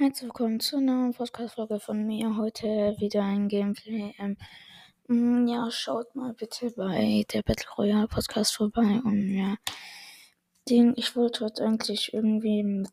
Herzlich 0.00 0.28
willkommen 0.28 0.60
zu 0.60 0.76
einer 0.76 1.12
Podcast-Folge 1.12 1.80
von 1.80 2.06
mir. 2.06 2.36
Heute 2.36 2.94
wieder 3.00 3.24
ein 3.24 3.48
Gameplay. 3.48 4.14
Ähm, 4.20 4.36
mm, 5.08 5.48
ja, 5.48 5.68
schaut 5.72 6.14
mal 6.14 6.34
bitte 6.34 6.70
bei 6.76 7.26
der 7.32 7.42
Battle 7.42 7.68
Royale 7.76 8.06
Podcast 8.06 8.54
vorbei. 8.54 9.00
Und 9.02 9.36
ja, 9.36 9.56
Ding, 10.68 10.94
ich 10.96 11.16
wollte 11.16 11.44
heute 11.44 11.64
eigentlich 11.64 12.14
irgendwie 12.14 12.86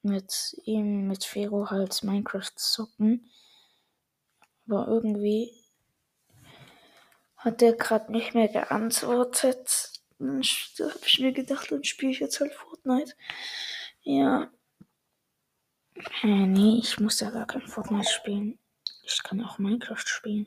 mit, 0.00 0.56
ihm, 0.64 1.08
mit 1.08 1.24
Fero 1.24 1.68
halt 1.68 2.02
Minecraft 2.02 2.52
zocken. 2.56 3.30
Aber 4.66 4.88
irgendwie 4.88 5.52
hat 7.36 7.60
der 7.60 7.74
gerade 7.74 8.10
nicht 8.10 8.32
mehr 8.32 8.48
geantwortet. 8.48 9.92
Dann 10.18 10.40
habe 10.42 11.00
ich 11.04 11.20
mir 11.20 11.32
gedacht, 11.32 11.70
dann 11.70 11.84
spiele 11.84 12.12
ich 12.12 12.20
jetzt 12.20 12.40
halt 12.40 12.54
Fortnite. 12.54 13.12
Ja. 14.04 14.50
Äh, 16.22 16.46
nee, 16.46 16.78
ich 16.82 16.98
muss 17.00 17.20
ja 17.20 17.30
gar 17.30 17.46
kein 17.46 17.62
Fortnite 17.62 18.08
spielen. 18.08 18.58
Ich 19.02 19.22
kann 19.22 19.42
auch 19.42 19.58
Minecraft 19.58 20.04
spielen. 20.06 20.46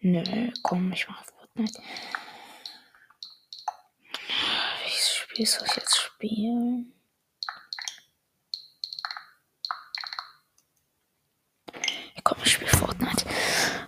Nö, 0.00 0.50
komm, 0.62 0.92
ich 0.92 1.08
mache 1.08 1.24
Fortnite. 1.24 1.82
Welches 4.82 5.14
Spiel 5.16 5.46
soll 5.46 5.66
ich 5.66 5.76
jetzt 5.76 5.96
spielen? 5.96 6.92
Komm, 12.22 12.38
ich 12.42 12.52
spiele 12.52 12.70
Fortnite. 12.70 13.26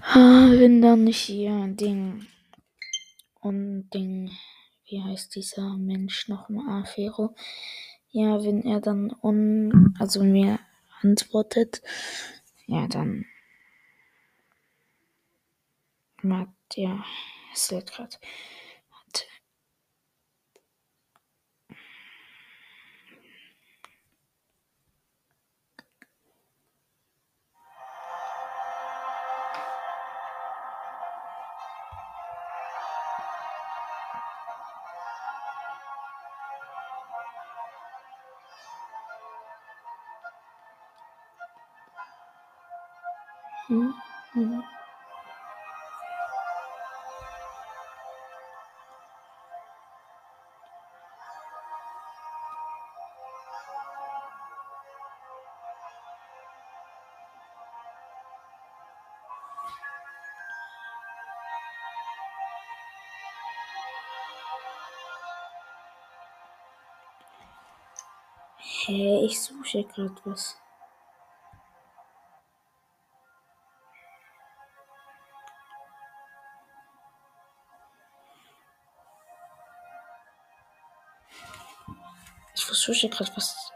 Ah, 0.02 0.48
wenn 0.50 0.82
dann 0.82 1.04
nicht 1.04 1.20
hier 1.20 1.68
Ding. 1.68 2.26
Und 3.40 3.88
Ding. 3.90 4.30
Wie 4.84 5.02
heißt 5.02 5.34
dieser 5.34 5.76
Mensch 5.78 6.28
nochmal? 6.28 6.82
Afero. 6.82 7.34
Ja, 8.10 8.42
wenn 8.44 8.62
er 8.64 8.80
dann 8.80 9.10
un, 9.22 9.94
also 9.98 10.24
mir 10.24 10.58
antwortet, 11.02 11.82
ja, 12.66 12.86
dann 12.88 13.26
mag 16.22 16.48
ja, 16.74 17.04
es 17.54 17.70
lädt 17.70 17.92
gerade. 17.92 18.16
Hm, 43.68 43.92
hm. 44.34 44.62
Hä, 68.58 69.24
ich 69.24 69.40
suche 69.40 69.84
gerade 69.84 70.14
was. 70.24 70.56
Versuche 82.86 83.08
gerade 83.08 83.36
was 83.36 83.72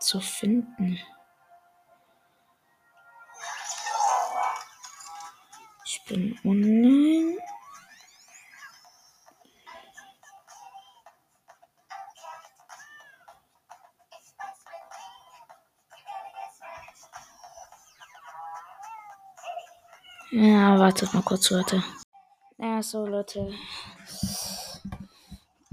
zu 0.00 0.20
finden. 0.20 0.98
Ich 5.84 6.02
bin 6.06 6.38
online. 6.44 7.36
Ja, 20.30 20.78
wartet 20.78 21.12
mal 21.12 21.22
kurz, 21.22 21.50
Leute. 21.50 21.82
Ja, 22.58 22.82
so, 22.82 23.06
Leute. 23.06 23.52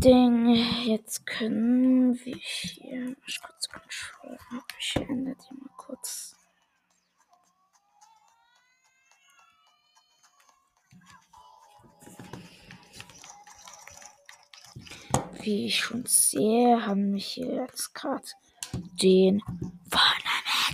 Ding, 0.05 0.53
jetzt 0.85 1.25
können 1.25 2.13
wir 2.23 2.37
hier. 2.37 3.15
Ich 3.25 3.41
kurz 3.41 3.67
Control. 3.67 4.37
Ich 4.79 4.95
ändere 4.97 5.35
die 5.35 5.53
mal 5.55 5.69
kurz. 5.77 6.35
Wie 15.41 15.65
ich 15.65 15.79
schon 15.79 16.05
sehe, 16.05 16.85
haben 16.85 17.13
wir 17.13 17.19
hier 17.19 17.55
jetzt 17.63 17.95
gerade 17.95 18.27
den 19.01 19.41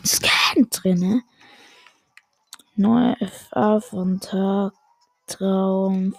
Scan 0.06 0.68
drin. 0.70 1.24
Neue 2.76 3.16
FA 3.30 3.80
von 3.80 4.20
Tag, 4.20 4.74
Traum, 5.28 6.18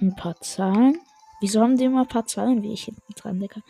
ein 0.00 0.16
paar 0.16 0.40
Zahlen. 0.40 1.00
Wieso 1.40 1.60
haben 1.60 1.76
die 1.76 1.84
immer 1.84 2.02
ein 2.02 2.08
paar 2.08 2.26
ich 2.72 2.84
hinten 2.84 3.12
dran, 3.14 3.38
Digga? 3.38 3.60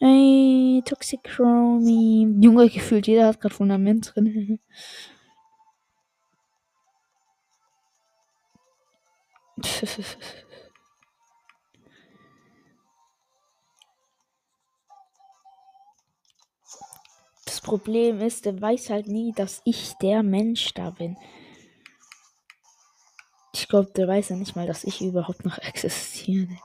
Ey, 0.00 0.82
Toxicromy. 0.84 2.26
Junge, 2.40 2.68
gefühlt 2.68 3.06
jeder 3.06 3.26
hat 3.26 3.40
gerade 3.40 3.54
Fundament 3.54 4.12
drin. 4.14 4.58
Das 17.44 17.60
Problem 17.60 18.20
ist, 18.20 18.46
der 18.46 18.60
weiß 18.60 18.88
halt 18.88 19.08
nie, 19.08 19.32
dass 19.32 19.60
ich 19.64 19.92
der 20.00 20.22
Mensch 20.22 20.72
da 20.74 20.90
bin. 20.90 21.18
Ich 23.54 23.68
glaube, 23.68 23.92
der 23.92 24.08
weiß 24.08 24.30
ja 24.30 24.36
nicht 24.36 24.56
mal, 24.56 24.66
dass 24.66 24.84
ich 24.84 25.00
überhaupt 25.02 25.44
noch 25.44 25.58
existiere. 25.62 26.56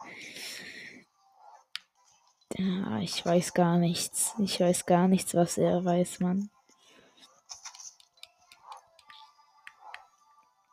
Ja, 2.57 2.99
ich 2.99 3.25
weiß 3.25 3.53
gar 3.53 3.77
nichts. 3.77 4.33
Ich 4.39 4.59
weiß 4.59 4.85
gar 4.85 5.07
nichts, 5.07 5.35
was 5.35 5.57
er 5.57 5.83
weiß, 5.83 6.21
Mann. 6.21 6.49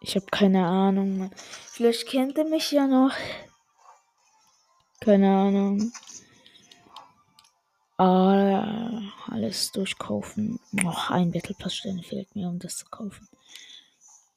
Ich 0.00 0.16
habe 0.16 0.26
keine 0.26 0.66
Ahnung, 0.66 1.18
Mann. 1.18 1.30
Vielleicht 1.36 2.06
kennt 2.08 2.38
er 2.38 2.44
mich 2.44 2.70
ja 2.70 2.86
noch. 2.86 3.12
Keine 5.00 5.36
Ahnung. 5.36 5.92
Ah, 7.98 9.02
alles 9.26 9.72
durchkaufen. 9.72 10.60
Noch 10.72 11.10
ein 11.10 11.32
Battle 11.32 11.54
Pass 11.58 11.74
Sterne 11.74 12.02
fehlt 12.02 12.34
mir, 12.34 12.48
um 12.48 12.58
das 12.58 12.76
zu 12.78 12.86
kaufen. 12.86 13.28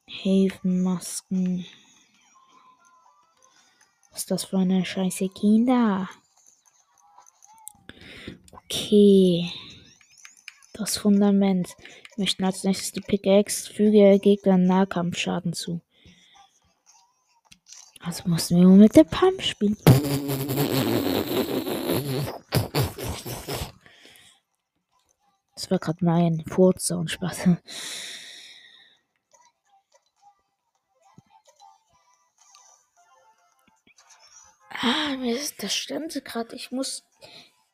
Häfenmasken. 0.08 1.66
Was 4.10 4.20
ist 4.20 4.30
das 4.30 4.44
für 4.44 4.58
eine 4.58 4.84
scheiße 4.84 5.28
Kinder? 5.28 6.08
Okay. 8.52 9.52
Das 10.72 10.96
Fundament. 10.96 11.68
Wir 12.16 12.24
möchten 12.24 12.44
als 12.44 12.64
nächstes 12.64 12.92
die 12.92 13.00
Pickaxe. 13.00 13.72
Füge 13.72 14.18
Gegnern 14.20 14.64
Nahkampfschaden 14.64 15.52
zu. 15.52 15.80
Also 18.00 18.28
mussten 18.28 18.60
wir 18.60 18.68
mit 18.68 18.96
der 18.96 19.04
Pump 19.04 19.42
spielen. 19.42 19.76
Das 25.54 25.70
war 25.70 25.78
gerade 25.78 26.04
mein 26.04 26.44
Furz 26.46 26.90
und 26.90 27.10
Spaß. 27.10 27.48
Ah, 34.80 35.16
mir 35.16 35.34
ist 35.36 35.62
das 35.62 35.74
stand 35.74 36.24
gerade. 36.24 36.54
Ich 36.54 36.70
muss 36.70 37.04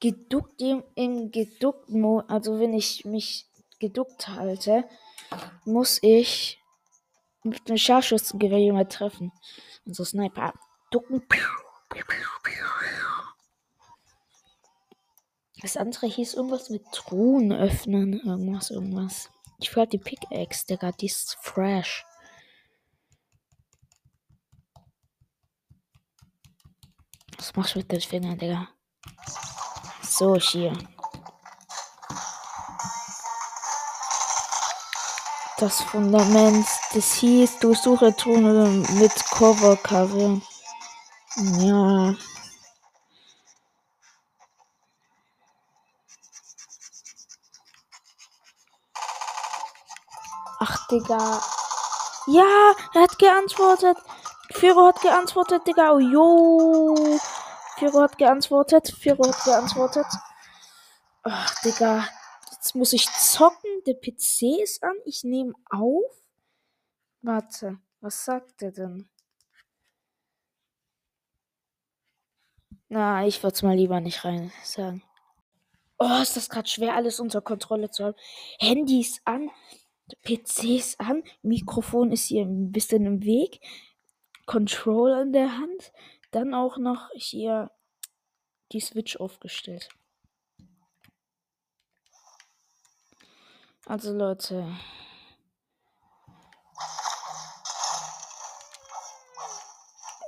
geduckt 0.00 0.60
im, 0.60 0.82
im 0.94 1.30
geduckt 1.30 1.90
also 2.28 2.58
wenn 2.58 2.72
ich 2.72 3.04
mich 3.04 3.46
geduckt 3.78 4.28
halte, 4.28 4.84
muss 5.64 5.98
ich 6.02 6.62
mit 7.42 7.68
einem 7.68 7.76
Scharfschützengewehr 7.76 8.58
jemand 8.58 8.92
treffen. 8.92 9.32
Also 9.86 10.04
Sniper. 10.04 10.54
Ducken. 10.90 11.22
Das 15.60 15.76
andere 15.76 16.06
hieß 16.06 16.34
irgendwas 16.34 16.70
mit 16.70 16.84
Truhen 16.92 17.52
öffnen. 17.52 18.20
Irgendwas, 18.24 18.70
irgendwas. 18.70 19.30
Ich 19.58 19.74
halt 19.76 19.92
die 19.92 19.98
Pickaxe, 19.98 20.66
Digga. 20.66 20.92
Die 20.92 21.06
ist 21.06 21.36
fresh. 21.42 22.04
Was 27.44 27.54
machst 27.56 27.74
du 27.74 27.80
mit 27.80 27.92
den 27.92 28.00
Fingern, 28.00 28.38
Digga? 28.38 28.68
So, 30.00 30.34
hier. 30.36 30.72
Das 35.58 35.82
Fundament, 35.82 36.66
das 36.94 37.12
hieß, 37.12 37.58
durchsuche 37.58 38.16
Truhen 38.16 38.80
mit 38.98 39.12
Cover 39.26 39.76
Cover. 39.76 40.40
Ja. 41.36 42.14
Ach, 50.60 50.88
Digga. 50.88 51.42
Ja, 52.26 52.74
er 52.94 53.02
hat 53.02 53.18
geantwortet. 53.18 53.98
Firo 54.50 54.86
hat 54.86 55.02
geantwortet, 55.02 55.66
Digga. 55.66 55.92
Oh, 55.92 55.98
jo. 55.98 57.20
Firo 57.78 58.00
hat 58.00 58.18
geantwortet. 58.18 58.88
Firo 58.98 59.26
hat 59.26 59.44
geantwortet. 59.44 60.06
Ach, 61.22 61.62
Digga. 61.62 62.08
Jetzt 62.52 62.74
muss 62.74 62.92
ich 62.92 63.10
zocken. 63.10 63.82
Der 63.86 63.94
PC 63.94 64.62
ist 64.62 64.82
an. 64.82 64.96
Ich 65.04 65.24
nehme 65.24 65.54
auf. 65.70 66.12
Warte. 67.22 67.78
Was 68.00 68.24
sagt 68.24 68.62
er 68.62 68.72
denn? 68.72 69.08
Na, 72.88 73.26
ich 73.26 73.42
würde 73.42 73.54
es 73.54 73.62
mal 73.62 73.74
lieber 73.74 74.00
nicht 74.00 74.24
rein 74.24 74.52
sagen. 74.62 75.02
Oh, 75.98 76.20
ist 76.22 76.36
das 76.36 76.48
gerade 76.48 76.68
schwer, 76.68 76.94
alles 76.94 77.18
unter 77.18 77.40
Kontrolle 77.40 77.90
zu 77.90 78.04
haben. 78.04 78.16
Handy 78.58 79.00
ist 79.00 79.20
an, 79.24 79.50
PC 80.22 80.64
ist 80.76 81.00
an, 81.00 81.22
Mikrofon 81.42 82.12
ist 82.12 82.26
hier 82.26 82.44
ein 82.44 82.72
bisschen 82.72 83.06
im 83.06 83.24
Weg, 83.24 83.60
Controller 84.46 85.22
in 85.22 85.32
der 85.32 85.56
Hand, 85.56 85.92
dann 86.34 86.52
auch 86.52 86.78
noch 86.78 87.10
hier 87.14 87.70
die 88.72 88.80
Switch 88.80 89.16
aufgestellt. 89.16 89.88
Also 93.86 94.12
Leute. 94.12 94.66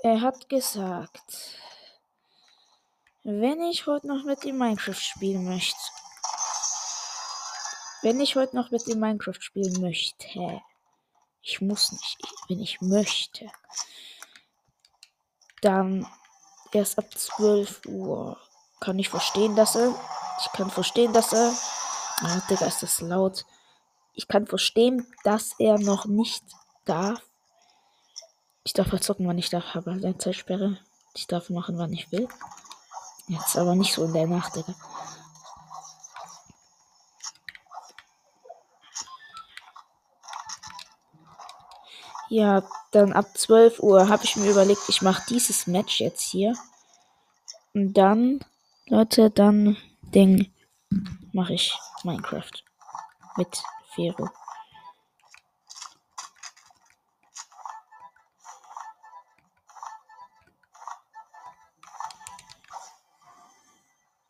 Er 0.03 0.21
hat 0.21 0.49
gesagt, 0.49 1.59
wenn 3.25 3.61
ich 3.63 3.87
heute 3.87 4.07
noch 4.07 4.23
mit 4.23 4.45
ihm 4.45 4.59
Minecraft 4.59 4.95
spielen 4.95 5.45
möchte. 5.45 5.81
Wenn 8.03 8.21
ich 8.21 8.37
heute 8.37 8.55
noch 8.55 8.71
mit 8.71 8.87
ihm 8.87 9.01
Minecraft 9.01 9.41
spielen 9.41 9.81
möchte. 9.81 10.63
Ich 11.43 11.61
muss 11.61 11.91
nicht, 11.91 12.19
wenn 12.49 12.61
ich 12.61 12.81
möchte. 12.81 13.51
Dann 15.67 16.07
erst 16.71 16.97
ab 16.97 17.07
12 17.13 17.87
Uhr. 17.87 18.39
Kann 18.79 19.01
ich 19.01 19.09
verstehen, 19.09 19.57
dass 19.57 19.75
er. 19.75 19.93
Ich 20.41 20.53
kann 20.53 20.71
verstehen, 20.71 21.13
dass 21.13 21.33
er. 21.33 21.53
Oh, 22.23 22.41
Digga, 22.49 22.67
ist 22.67 22.85
das 22.85 23.01
laut. 23.01 23.45
Ich 24.15 24.29
kann 24.29 24.47
verstehen, 24.47 25.05
dass 25.25 25.55
er 25.59 25.81
noch 25.81 26.05
nicht 26.07 26.45
darf. 26.85 27.21
Ich 28.63 28.75
darf 28.75 28.89
verzocken, 28.91 29.27
wann 29.27 29.39
ich 29.39 29.51
darf, 29.51 29.75
habe 29.75 29.91
eine 29.91 30.17
Zeitsperre. 30.17 30.79
Ich 31.15 31.27
darf 31.27 31.51
machen, 31.51 31.79
wann 31.79 31.93
ich 31.93 32.13
will. 32.13 32.29
Jetzt 33.27 33.57
aber 33.57 33.75
nicht 33.75 33.93
so 33.93 34.05
in 34.05 34.13
der 34.13 34.29
Nacht, 34.29 34.55
Digga. 34.55 34.73
Ja, 42.29 42.65
dann 42.91 43.13
ab 43.13 43.27
12 43.37 43.81
Uhr 43.81 44.09
habe 44.09 44.25
ich 44.25 44.37
mir 44.37 44.51
überlegt, 44.51 44.89
ich 44.89 45.01
mache 45.01 45.23
dieses 45.29 45.67
Match 45.67 46.01
jetzt 46.01 46.23
hier. 46.23 46.55
Und 47.73 47.95
dann, 47.95 48.41
Leute, 48.87 49.31
dann 49.31 49.77
Ding 50.03 50.53
mache 51.33 51.55
ich 51.55 51.79
Minecraft 52.03 52.51
mit 53.37 53.63
Vero. 53.95 54.29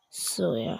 So, 0.09 0.53
ja. 0.53 0.79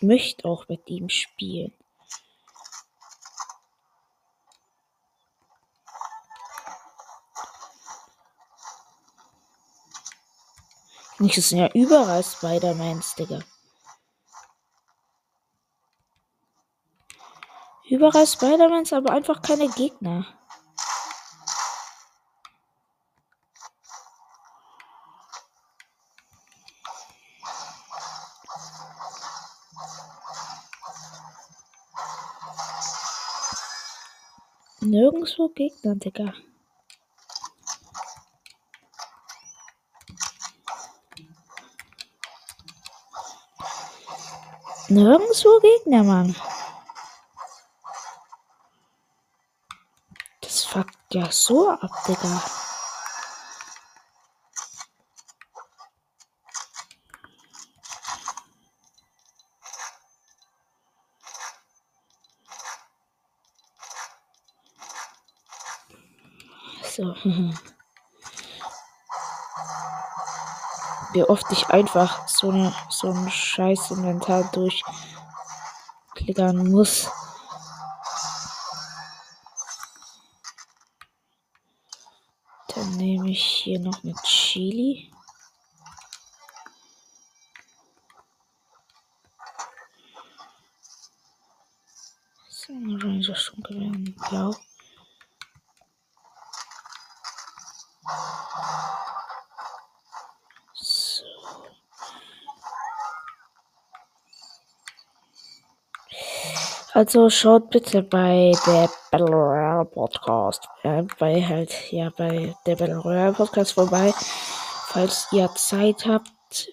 Möchte 0.00 0.46
auch 0.46 0.68
mit 0.68 0.88
ihm 0.88 1.08
spielen. 1.08 1.72
Nicht, 11.18 11.36
das 11.36 11.50
sind 11.50 11.58
ja 11.58 11.68
überall 11.74 12.24
Spider-Mans, 12.24 13.14
Digga. 13.14 13.40
Überall 17.90 18.26
Spider-Mans, 18.26 18.94
aber 18.94 19.12
einfach 19.12 19.42
keine 19.42 19.68
Gegner. 19.68 20.39
Nirgendwo 35.20 35.48
Gegner, 35.50 35.96
Digga. 35.96 36.32
Nirgendwo 44.88 45.60
Gegner, 45.60 46.02
Mann. 46.04 46.34
Das 50.40 50.64
fuckt 50.64 50.96
ja 51.12 51.30
so 51.30 51.68
ab, 51.68 51.92
Digga. 52.06 52.42
So. 67.00 67.09
Wie 71.12 71.24
oft 71.24 71.44
ich 71.50 71.66
einfach 71.68 72.26
so, 72.28 72.50
eine, 72.50 72.72
so 72.88 73.10
ein 73.10 73.28
scheiß 73.30 73.90
Inventar 73.90 74.50
durchklickern 74.52 76.70
muss. 76.70 77.10
Dann 82.74 82.96
nehme 82.96 83.28
ich 83.30 83.42
hier 83.42 83.80
noch 83.80 84.02
eine 84.02 84.14
Chili. 84.22 85.12
Also 106.92 107.30
schaut 107.30 107.70
bitte 107.70 108.02
bei 108.02 108.50
der 108.66 108.90
Battle 109.12 109.28
Royale 109.28 109.84
Podcast, 109.84 110.66
äh, 110.82 111.04
bei 111.20 111.40
halt, 111.40 111.72
ja, 111.92 112.10
bei 112.10 112.56
der 112.66 112.74
Battle 112.74 112.98
Royale 112.98 113.32
Podcast 113.32 113.74
vorbei, 113.74 114.12
falls 114.88 115.28
ihr 115.30 115.48
Zeit 115.54 116.04
habt. 116.06 116.68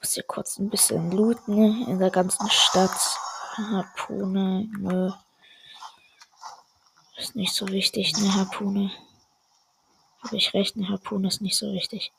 Muss 0.00 0.16
ihr 0.16 0.24
kurz 0.24 0.58
ein 0.58 0.70
bisschen 0.70 1.12
looten 1.12 1.86
in 1.86 2.00
der 2.00 2.10
ganzen 2.10 2.50
Stadt. 2.50 2.98
Harpune, 3.54 4.68
nö. 4.76 5.12
Ist 7.18 7.36
nicht 7.36 7.54
so 7.54 7.68
wichtig, 7.68 8.12
eine 8.16 8.34
Harpune. 8.34 8.90
Habe 10.24 10.36
ich 10.36 10.52
recht, 10.52 10.74
eine 10.76 10.88
Harpune 10.88 11.28
ist 11.28 11.42
nicht 11.42 11.56
so 11.56 11.72
wichtig. 11.72 12.12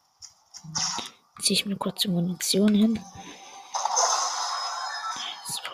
Ziehe 1.41 1.59
ich 1.59 1.65
mir 1.65 1.75
kurz 1.75 2.01
die 2.01 2.07
Munition 2.07 2.73
hin. 2.73 2.99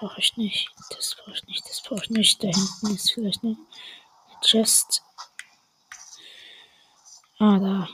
Brauche 0.03 0.19
ich 0.19 0.35
nicht. 0.35 0.69
Das 0.89 1.15
brauche 1.15 1.31
ich 1.31 1.45
nicht. 1.45 1.63
Das 1.69 1.81
brauche 1.81 2.03
ich 2.03 2.09
nicht. 2.09 2.43
Da 2.43 2.49
hinten 2.49 2.93
ist 2.93 3.13
vielleicht 3.13 3.41
eine 3.41 3.55
Chest. 4.41 5.01
Ah, 7.39 7.57
da. 7.57 7.87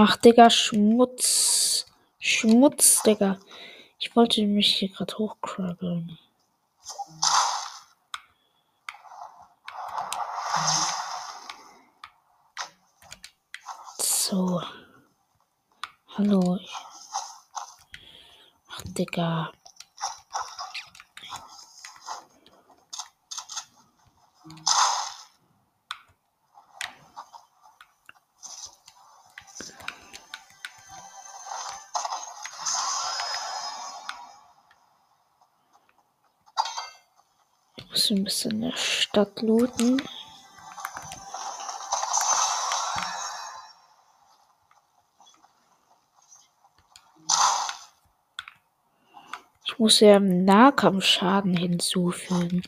Ach, 0.00 0.14
Digga, 0.16 0.48
Schmutz. 0.48 1.84
Schmutz, 2.20 3.02
Digga. 3.02 3.36
Ich 3.98 4.14
wollte 4.14 4.46
mich 4.46 4.76
hier 4.76 4.90
gerade 4.90 5.18
hochkrabbeln. 5.18 6.16
So. 13.98 14.62
Hallo. 16.16 16.60
Ach, 18.70 18.82
Digga. 18.84 19.50
Ich 24.46 24.87
muss 37.98 38.10
ein 38.10 38.22
bisschen 38.22 38.50
in 38.52 38.60
der 38.60 38.76
Stadt 38.76 39.42
looten. 39.42 40.00
Ich 49.66 49.78
muss 49.78 49.98
ja 49.98 50.16
im 50.16 50.44
Nahkampf 50.44 51.04
Schaden 51.04 51.56
hinzufügen. 51.56 52.62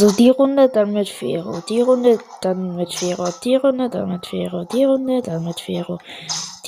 Also 0.00 0.14
die 0.14 0.30
Runde, 0.30 0.68
dann 0.68 0.92
mit 0.92 1.08
Fero. 1.08 1.60
Die 1.68 1.80
Runde, 1.80 2.20
dann 2.40 2.76
mit 2.76 2.94
Fero. 2.94 3.32
Die 3.42 3.56
Runde, 3.56 3.90
dann 3.90 4.08
mit 4.08 4.26
Fero. 4.28 4.62
Die 4.62 4.84
Runde, 4.84 5.22
dann 5.22 5.44
mit 5.44 5.58
Fero. 5.58 5.98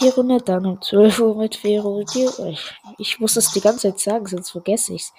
Die 0.01 0.09
Runde, 0.09 0.43
dann 0.43 0.67
um 0.67 0.83
12 0.83 1.21
Uhr 1.21 1.37
mit 1.37 1.55
Fero. 1.55 2.03
Die, 2.13 2.29
ich, 2.49 2.75
ich 2.99 3.21
muss 3.21 3.35
das 3.35 3.53
die 3.53 3.61
ganze 3.61 3.83
Zeit 3.83 4.01
sagen, 4.01 4.27
sonst 4.27 4.51
vergesse 4.51 4.95
ich's. 4.95 5.13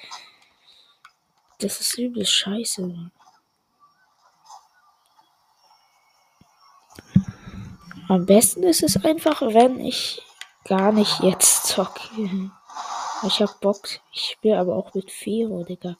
Das 1.59 1.79
ist 1.79 1.97
übel 1.97 2.25
scheiße. 2.25 3.11
Am 8.09 8.25
besten 8.25 8.63
ist 8.63 8.83
es 8.83 9.05
einfach, 9.05 9.41
wenn 9.41 9.79
ich 9.79 10.21
gar 10.65 10.91
nicht 10.91 11.21
jetzt 11.21 11.63
zocke. 11.67 12.01
Ich 13.25 13.41
hab 13.41 13.61
Bock. 13.61 13.87
Ich 14.11 14.31
spiele 14.31 14.59
aber 14.59 14.75
auch 14.75 14.93
mit 14.93 15.09
Fero, 15.09 15.63
Digga. 15.63 15.95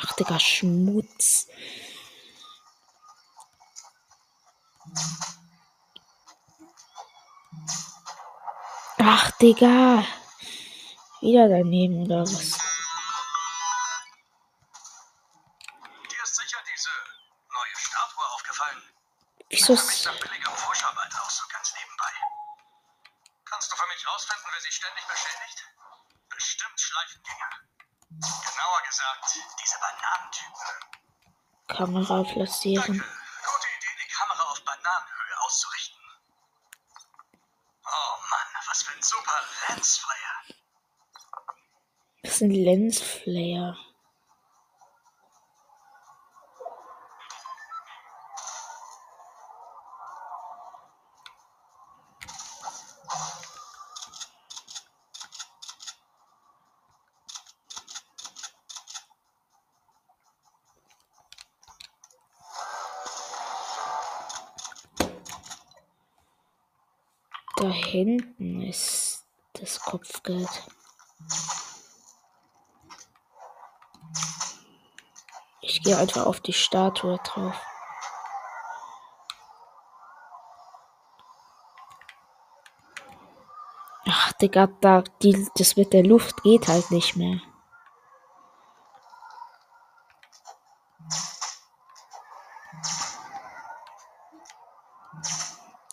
Ach, 0.00 0.12
Digga, 0.12 0.38
Schmutz. 0.38 1.46
Ach, 8.98 9.30
Digga. 9.40 10.04
Wieder 11.20 11.48
daneben 11.48 12.04
oder 12.04 12.22
was? 12.22 12.58
Dir 16.08 16.22
ist 16.22 16.36
sicher 16.36 16.58
diese 16.72 16.90
neue 17.52 17.76
Statue 17.76 18.26
aufgefallen. 18.34 18.82
Wieso 19.50 19.72
ist. 19.74 20.02
sah 20.02 20.12
billiger 20.12 20.50
Pfuscharbeit 20.52 21.12
aus, 21.24 21.38
so 21.38 21.44
ganz 21.50 21.74
nebenbei. 21.74 22.12
Kannst 23.44 23.72
du 23.72 23.76
für 23.76 23.86
mich 23.88 24.06
rausfinden, 24.06 24.46
wer 24.52 24.60
sich 24.60 24.74
ständig 24.74 25.04
beschädigt? 25.06 25.64
Bestimmt 26.28 26.80
Schleifengänger. 26.80 27.50
Genauer 28.10 28.82
gesagt, 28.86 29.38
diese 29.62 29.78
Bananentypen. 29.80 30.98
Kamera 31.78 32.24
platzieren. 32.24 32.84
Gute 32.86 32.96
Idee, 32.98 33.94
die 34.02 34.12
Kamera 34.12 34.50
auf 34.50 34.60
Bananenhöhe 34.64 35.40
auszurichten. 35.46 36.00
Oh 37.84 38.14
Mann, 38.30 38.62
was 38.66 38.82
für 38.82 38.96
ein 38.96 39.02
super 39.02 39.40
Lensflare. 39.68 40.56
Das 42.24 42.32
ist 42.34 42.42
ein 42.42 42.50
Lensflare. 42.50 43.78
Da 67.60 67.72
hinten 67.72 68.62
ist 68.62 69.24
das 69.54 69.80
Kopfgeld. 69.80 70.48
Ich 75.60 75.82
gehe 75.82 75.87
einfach 75.98 76.26
auf 76.26 76.40
die 76.40 76.52
Statue 76.52 77.18
drauf. 77.24 77.54
Ach, 84.06 84.32
Digga, 84.34 84.68
da, 84.80 85.04
die, 85.22 85.46
das 85.56 85.76
mit 85.76 85.92
der 85.92 86.04
Luft 86.04 86.42
geht 86.42 86.68
halt 86.68 86.90
nicht 86.90 87.16
mehr. 87.16 87.40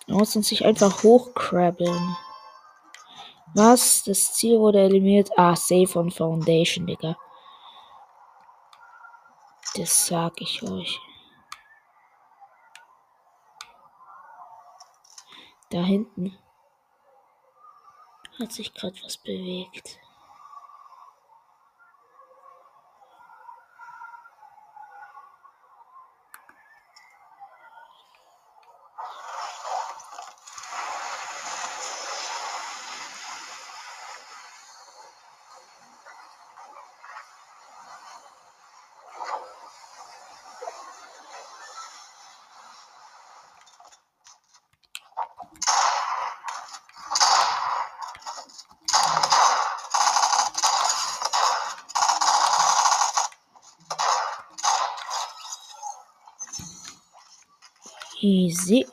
Muss 0.07 0.35
uns 0.35 0.47
sich 0.47 0.63
einfach 0.63 1.03
hochkrabbeln. 1.03 2.15
Was? 3.53 4.03
Das 4.03 4.33
Ziel 4.33 4.59
wurde 4.59 4.79
eliminiert. 4.79 5.31
Ah, 5.37 5.55
Save 5.55 5.99
on 5.99 6.11
Foundation, 6.11 6.87
Digga. 6.87 7.17
Das 9.75 10.07
sag 10.07 10.39
ich 10.39 10.63
euch. 10.63 11.01
Da 15.69 15.83
hinten 15.83 16.37
hat 18.39 18.53
sich 18.53 18.73
gerade 18.73 18.95
was 19.03 19.17
bewegt. 19.17 19.99
Easy. 58.65 58.83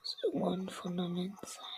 Muss 0.00 0.16
irgendwo 0.22 1.69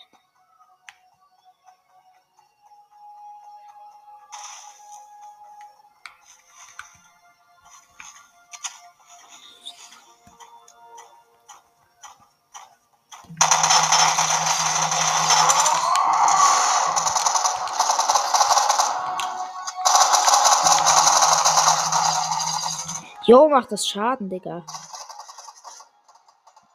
Jo, 23.33 23.49
macht 23.49 23.73
das 23.73 23.89
Schaden, 23.89 24.29
Digga. 24.29 24.63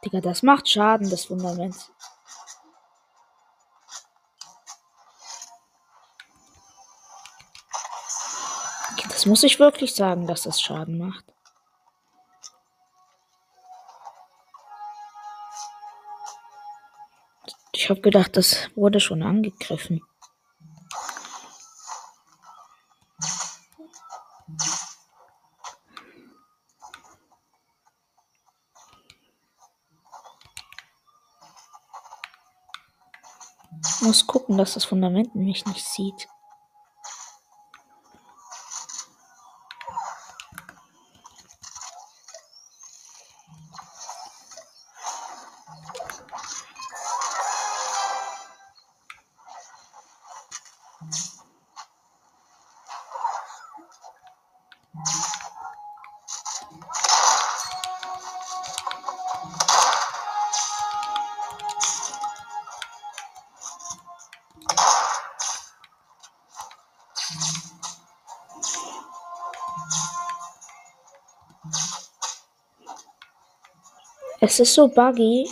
Digga, 0.04 0.20
das 0.20 0.42
macht 0.42 0.68
Schaden, 0.68 1.08
das 1.08 1.26
Fundament. 1.26 1.76
Das 9.08 9.24
muss 9.26 9.44
ich 9.44 9.60
wirklich 9.60 9.94
sagen, 9.94 10.26
dass 10.26 10.42
das 10.42 10.60
Schaden 10.60 10.98
macht. 10.98 11.24
Ich 17.70 17.88
habe 17.88 18.00
gedacht, 18.00 18.36
das 18.36 18.68
wurde 18.74 18.98
schon 18.98 19.22
angegriffen. 19.22 20.02
Muss 34.08 34.26
gucken, 34.26 34.56
dass 34.56 34.72
das 34.72 34.86
Fundament 34.86 35.34
mich 35.34 35.66
nicht 35.66 35.84
sieht. 35.84 36.28
Es 74.50 74.58
ist 74.60 74.72
so 74.72 74.88
buggy. 74.88 75.46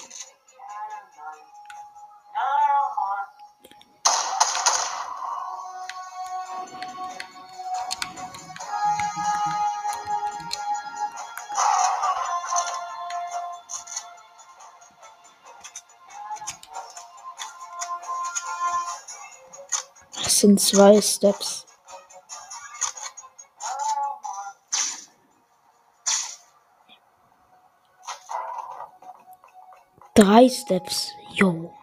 Es 20.24 20.40
sind 20.40 20.58
zwei 20.58 21.02
Steps. 21.02 21.65
Drei 30.16 30.48
Steps. 30.48 31.12
Jo. 31.34 31.74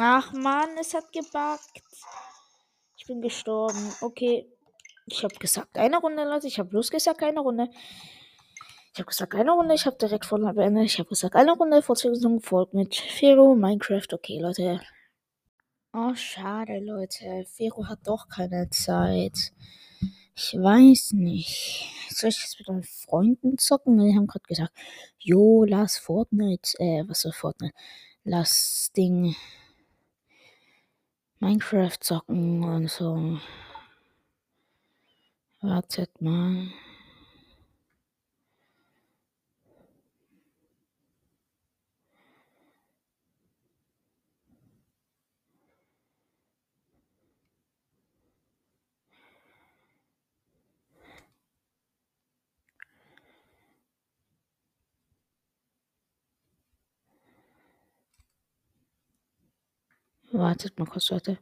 Ach 0.00 0.32
man, 0.32 0.68
es 0.78 0.94
hat 0.94 1.10
gebuggt. 1.12 1.82
Ich 2.96 3.06
bin 3.08 3.20
gestorben. 3.20 3.92
Okay. 4.02 4.48
Ich 5.06 5.24
habe 5.24 5.34
gesagt, 5.34 5.76
eine 5.78 5.96
Runde, 5.96 6.22
Leute. 6.22 6.46
Ich 6.46 6.60
habe 6.60 6.68
bloß 6.68 6.92
gesagt, 6.92 7.24
eine 7.24 7.40
Runde. 7.40 7.70
Ich 8.98 9.00
habe 9.00 9.10
gesagt, 9.10 9.34
eine 9.36 9.52
Runde. 9.52 9.76
Ich 9.76 9.86
habe 9.86 9.96
direkt 9.96 10.26
von 10.26 10.42
beendet. 10.56 10.86
Ich 10.86 10.98
habe 10.98 11.08
gesagt, 11.08 11.36
eine 11.36 11.52
Runde. 11.52 11.82
Fortsetzung 11.82 12.40
folgt 12.40 12.74
mit 12.74 12.96
Fero, 12.96 13.54
Minecraft. 13.54 14.08
Okay, 14.12 14.40
Leute. 14.40 14.80
Oh, 15.92 16.16
schade, 16.16 16.80
Leute. 16.80 17.44
Fero 17.46 17.86
hat 17.86 18.00
doch 18.08 18.26
keine 18.28 18.70
Zeit. 18.70 19.52
Ich 20.34 20.52
weiß 20.52 21.12
nicht. 21.12 21.86
Soll 22.10 22.30
ich 22.30 22.40
jetzt 22.42 22.58
mit 22.58 22.66
meinen 22.66 22.82
Freunden 22.82 23.56
zocken? 23.56 23.98
Die 23.98 24.16
haben 24.16 24.26
gerade 24.26 24.46
gesagt, 24.48 24.72
jo, 25.20 25.62
lass 25.62 25.96
Fortnite, 25.98 26.72
äh, 26.80 27.04
was 27.06 27.20
soll 27.20 27.30
Fortnite? 27.30 27.74
Lass 28.24 28.90
Ding 28.96 29.36
Minecraft 31.38 32.00
zocken 32.00 32.64
und 32.64 32.90
so. 32.90 33.38
Wartet 35.60 36.20
mal. 36.20 36.72
Wartet 60.32 60.78
mal 60.78 60.86
kurz, 60.86 61.10
Leute. 61.10 61.38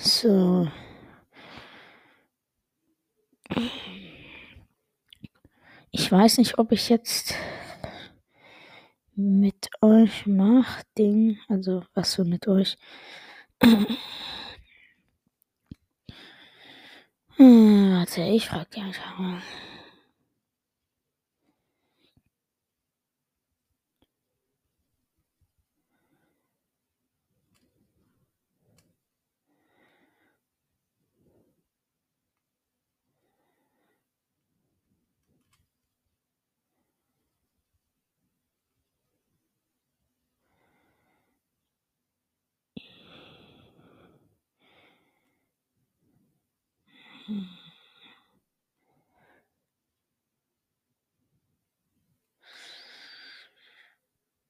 So. 0.00 0.68
Ich 5.90 6.12
weiß 6.12 6.38
nicht, 6.38 6.58
ob 6.58 6.72
ich 6.72 6.88
jetzt 6.88 7.34
mit 9.46 9.68
euch 9.80 10.26
mache, 10.26 10.82
Ding. 10.98 11.38
Also, 11.48 11.84
was 11.94 12.12
so 12.12 12.24
mit 12.24 12.48
euch. 12.48 12.76
Hm, 13.62 13.86
warte, 17.38 18.22
ich 18.22 18.48
frag 18.48 18.70
die 18.72 18.80
einfach 18.80 19.18
mal. 19.18 19.40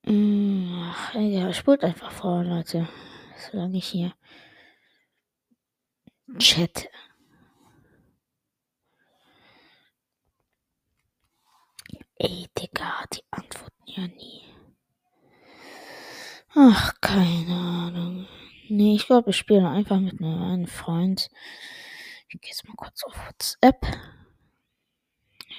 Ach, 0.08 1.14
ja, 1.14 1.52
spult 1.52 1.82
einfach 1.84 2.10
vor, 2.10 2.44
Leute. 2.44 2.88
Solange 3.50 3.78
ich 3.78 3.86
hier 3.88 4.12
chatte. 6.38 6.88
Ey, 12.18 12.46
Digga, 12.58 13.04
die 13.12 13.22
antworten 13.30 13.82
ja 13.86 14.06
nie. 14.06 14.42
Ach, 16.54 16.94
keine 17.00 17.54
Ahnung. 17.54 18.26
Nee, 18.68 18.96
ich 18.96 19.06
glaube, 19.06 19.30
ich 19.30 19.36
spiele 19.36 19.68
einfach 19.68 20.00
mit 20.00 20.20
einem 20.20 20.66
Freund. 20.66 21.28
Ich 22.36 22.42
gehe 22.42 22.50
jetzt 22.50 22.68
mal 22.68 22.74
kurz 22.76 23.02
auf 23.02 23.16
WhatsApp. 23.26 23.86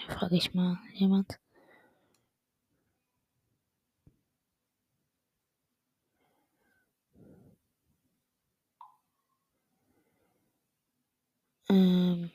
Frage 0.09 0.35
ich 0.35 0.53
mal 0.53 0.77
jemand. 0.93 1.39
Ähm. 11.69 12.29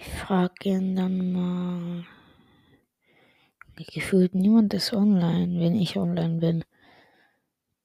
Ich 0.00 0.17
frage 0.28 0.68
ihn 0.68 0.94
dann 0.94 1.32
mal. 1.32 2.04
Gefühlt 3.76 4.34
niemand 4.34 4.74
ist 4.74 4.92
online, 4.92 5.58
wenn 5.58 5.74
ich 5.74 5.96
online 5.96 6.38
bin. 6.38 6.64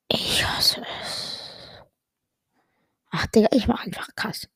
Ich 0.10 0.46
hasse 0.46 0.86
es. 1.02 1.40
Ach, 3.12 3.26
Digga, 3.28 3.48
ich 3.54 3.68
mach 3.68 3.86
einfach 3.86 4.10
krass. 4.18 4.50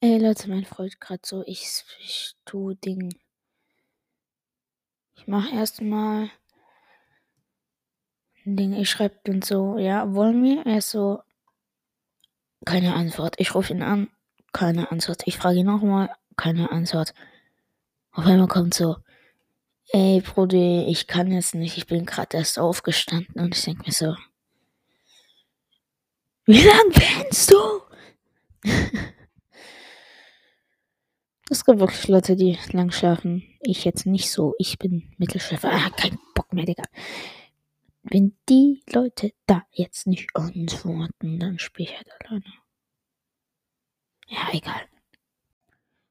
Ey, 0.00 0.18
Leute, 0.18 0.48
mein 0.48 0.64
Freund 0.64 1.00
gerade 1.00 1.22
so, 1.24 1.42
ich, 1.46 1.82
ich 1.98 2.36
tu 2.44 2.74
Ding. 2.74 3.12
Ich 5.16 5.26
mach 5.26 5.52
erstmal 5.52 6.30
Ding. 8.44 8.72
Ich 8.74 8.88
schreibe 8.88 9.18
dann 9.24 9.42
so, 9.42 9.78
ja, 9.78 10.14
wollen 10.14 10.44
wir? 10.44 10.64
Er 10.64 10.78
ist 10.78 10.90
so, 10.90 11.20
keine 12.64 12.94
Antwort. 12.94 13.34
Ich 13.38 13.56
rufe 13.56 13.72
ihn 13.72 13.82
an, 13.82 14.10
keine 14.52 14.92
Antwort. 14.92 15.22
Ich 15.26 15.38
frage 15.38 15.58
ihn 15.58 15.66
nochmal, 15.66 16.14
keine 16.36 16.70
Antwort. 16.70 17.14
Auf 18.12 18.26
einmal 18.26 18.48
kommt 18.48 18.74
so, 18.74 18.96
ey, 19.92 20.20
Bruder, 20.20 20.86
ich 20.86 21.06
kann 21.06 21.30
jetzt 21.32 21.54
nicht, 21.54 21.76
ich 21.78 21.86
bin 21.86 22.06
gerade 22.06 22.36
erst 22.36 22.58
aufgestanden 22.58 23.42
und 23.42 23.56
ich 23.56 23.64
denke 23.64 23.84
mir 23.86 23.92
so, 23.92 24.14
wie 26.46 26.62
lange 26.62 26.90
pennst 26.90 27.50
du? 27.50 27.56
Es 31.50 31.64
gibt 31.64 31.78
wirklich 31.78 32.08
Leute, 32.08 32.36
die 32.36 32.58
lang 32.72 32.90
schlafen. 32.90 33.44
Ich 33.60 33.84
jetzt 33.84 34.06
nicht 34.06 34.30
so. 34.30 34.54
Ich 34.58 34.78
bin 34.78 35.14
Mittelschläfer. 35.18 35.70
Ah, 35.70 35.90
kein 35.90 36.18
Bock 36.34 36.52
mehr, 36.52 36.64
Digga. 36.64 36.84
Wenn 38.02 38.36
die 38.48 38.82
Leute 38.90 39.32
da 39.46 39.62
jetzt 39.70 40.06
nicht 40.06 40.34
antworten, 40.34 41.38
dann 41.38 41.58
spiele 41.58 41.90
ich 41.90 41.96
halt 41.96 42.08
alleine. 42.20 42.44
Ja, 44.26 44.48
egal. 44.52 44.88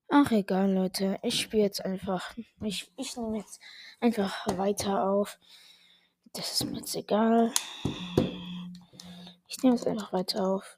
Ach, 0.09 0.31
egal, 0.31 0.71
Leute. 0.73 1.17
Ich 1.23 1.39
spiele 1.39 1.63
jetzt 1.63 1.83
einfach. 1.83 2.35
Ich, 2.61 2.91
ich 2.97 3.17
nehme 3.17 3.37
jetzt 3.37 3.59
einfach 3.99 4.45
weiter 4.57 5.09
auf. 5.09 5.39
Das 6.33 6.51
ist 6.51 6.65
mir 6.65 6.77
jetzt 6.77 6.95
egal. 6.95 7.51
Ich 9.47 9.61
nehme 9.63 9.75
jetzt 9.75 9.87
einfach 9.87 10.13
weiter 10.13 10.47
auf. 10.47 10.77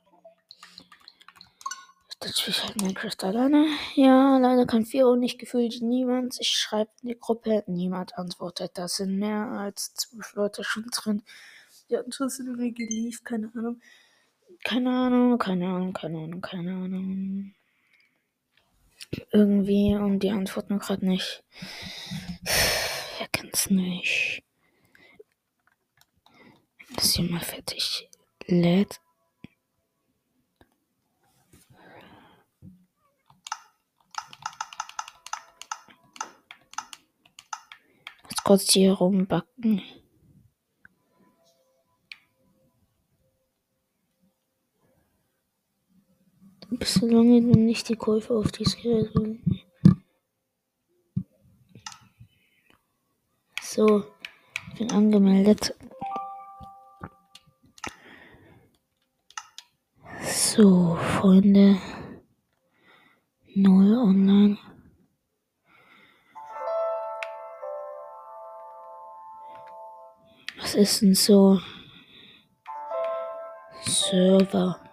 Dann 2.19 2.33
spiele 2.33 2.63
halt 2.63 2.81
Minecraft 2.81 3.23
alleine. 3.23 3.67
Ja, 3.93 4.37
leider 4.37 4.65
kann 4.65 4.85
4 4.85 5.05
Uhr 5.05 5.15
nicht 5.17 5.37
gefühlt 5.37 5.81
niemand. 5.81 6.37
Ich 6.39 6.49
schreibe 6.49 6.89
in 7.01 7.09
die 7.09 7.19
Gruppe, 7.19 7.63
niemand 7.67 8.17
antwortet. 8.17 8.71
Da 8.77 8.87
sind 8.87 9.19
mehr 9.19 9.47
als 9.47 9.93
12 9.93 10.33
Leute 10.33 10.63
schon 10.63 10.87
drin. 10.91 11.23
Die 11.89 11.97
hatten 11.97 12.11
schon 12.11 12.29
irgendwie 12.29 12.73
geliefert, 12.73 13.25
keine 13.25 13.51
Ahnung. 13.53 13.79
Keine 14.63 14.89
Ahnung, 14.89 15.37
keine 15.37 15.67
Ahnung, 15.67 15.93
keine 15.93 16.17
Ahnung, 16.17 16.41
keine 16.41 16.71
Ahnung. 16.71 17.53
Irgendwie 19.31 19.95
und 19.95 20.19
die 20.19 20.31
antworten 20.31 20.79
gerade 20.79 21.05
nicht. 21.05 21.43
Wer 23.17 23.27
kennt's 23.29 23.69
nicht? 23.69 24.43
Das 26.95 27.13
hier 27.13 27.29
mal 27.29 27.41
fertig 27.41 28.09
lädt. 28.47 29.01
Jetzt 38.29 38.43
kurz 38.43 38.71
hier 38.71 38.93
rumbacken. 38.93 39.81
Solange 46.83 47.41
du 47.41 47.59
nicht 47.59 47.89
die 47.89 47.95
Käufe 47.95 48.33
auf 48.35 48.51
Gerät 48.77 49.13
holen. 49.15 49.41
So, 53.61 54.03
ich 54.71 54.79
bin 54.79 54.91
angemeldet. 54.91 55.75
So, 60.21 60.95
Freunde. 60.95 61.77
Neu 63.53 63.97
online. 63.97 64.57
Was 70.57 70.75
ist 70.75 71.01
denn 71.01 71.15
so? 71.15 71.59
Server. 73.81 74.84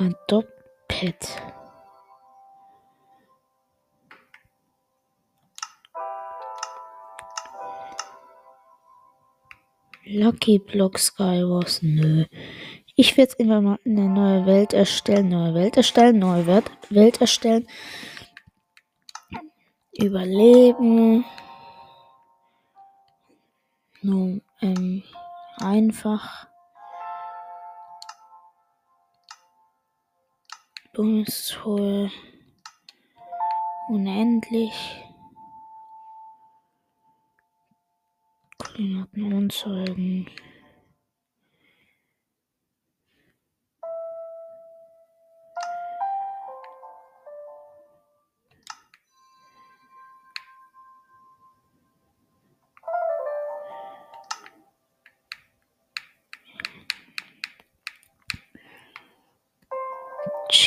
Adopt 0.00 0.58
Lucky 10.04 10.58
Block 10.58 10.98
Skywars, 10.98 11.82
nö. 11.82 12.24
Ich 12.94 13.16
werde 13.16 13.30
jetzt 13.30 13.40
immer 13.40 13.60
mal 13.60 13.78
eine 13.84 14.08
neue 14.08 14.46
Welt 14.46 14.72
erstellen, 14.72 15.28
neue 15.28 15.54
Welt 15.54 15.76
erstellen, 15.76 16.18
neue 16.18 16.46
Welt, 16.46 17.20
erstellen. 17.20 17.66
Überleben. 19.92 21.24
Nur, 24.02 24.40
ähm, 24.62 25.02
einfach. 25.56 26.47
Bonuszoll. 30.98 32.10
Unendlich. 33.88 35.04
Koordinaten 38.58 39.32
anzeigen. 39.32 40.26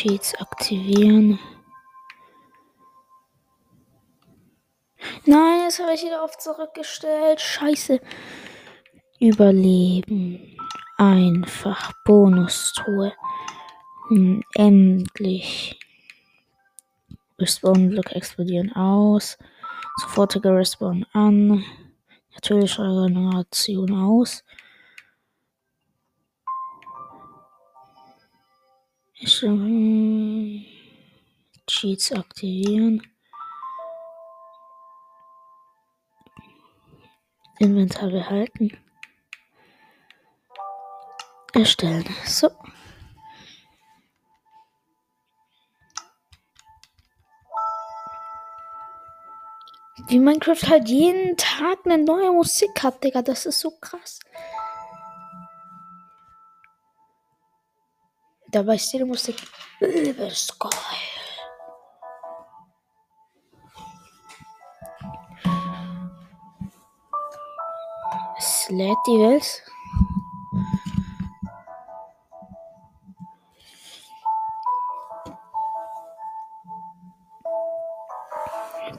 Cheats 0.01 0.33
aktivieren. 0.41 1.37
Nein, 5.27 5.59
das 5.65 5.77
habe 5.77 5.93
ich 5.93 6.01
wieder 6.01 6.23
auf 6.23 6.39
zurückgestellt. 6.39 7.39
Scheiße. 7.39 8.01
Überleben. 9.19 10.57
Einfach. 10.97 11.91
Bonustruhe. 12.03 13.13
Unendlich. 14.09 15.79
Respawn-Block 17.37 18.11
explodieren 18.13 18.75
aus. 18.75 19.37
Sofortige 20.01 20.49
Respawn 20.49 21.05
an. 21.13 21.63
Natürliche 22.33 22.81
Regeneration 22.81 23.93
aus. 23.93 24.43
Cheats 31.67 32.12
aktivieren. 32.12 33.01
Inventar 37.60 38.10
behalten. 38.10 38.75
Erstellen. 41.53 42.03
So. 42.25 42.49
Wie 50.07 50.17
Minecraft 50.17 50.67
halt 50.67 50.89
jeden 50.89 51.38
Tag 51.38 51.86
eine 51.86 51.99
neue 51.99 52.31
Musik 52.31 52.71
hat, 52.81 53.03
Digga. 53.03 53.21
Das 53.21 53.45
ist 53.45 53.60
so 53.60 53.69
krass. 53.79 54.19
Dabei 58.51 58.75
ist 58.75 58.91
die 58.91 59.03
Musik 59.05 59.37
übelst 59.79 60.59
geil. 60.59 60.71
Es 68.37 68.67
lädt 68.69 68.97
die 69.07 69.19
Welt. 69.19 69.63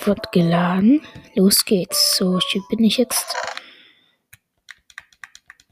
Wird 0.05 0.33
geladen. 0.33 1.07
Los 1.35 1.65
geht's. 1.67 2.17
So, 2.17 2.41
hier 2.51 2.63
bin 2.71 2.83
ich 2.85 2.97
jetzt. 2.97 3.37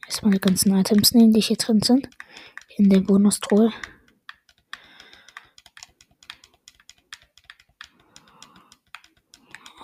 Erstmal 0.07 0.33
die 0.33 0.39
ganzen 0.39 0.79
Items 0.79 1.15
nehmen, 1.15 1.33
die 1.33 1.41
hier 1.41 1.57
drin 1.57 1.81
sind. 1.81 2.11
In 2.77 2.89
der 2.89 3.01
Bonustruhe. 3.01 3.73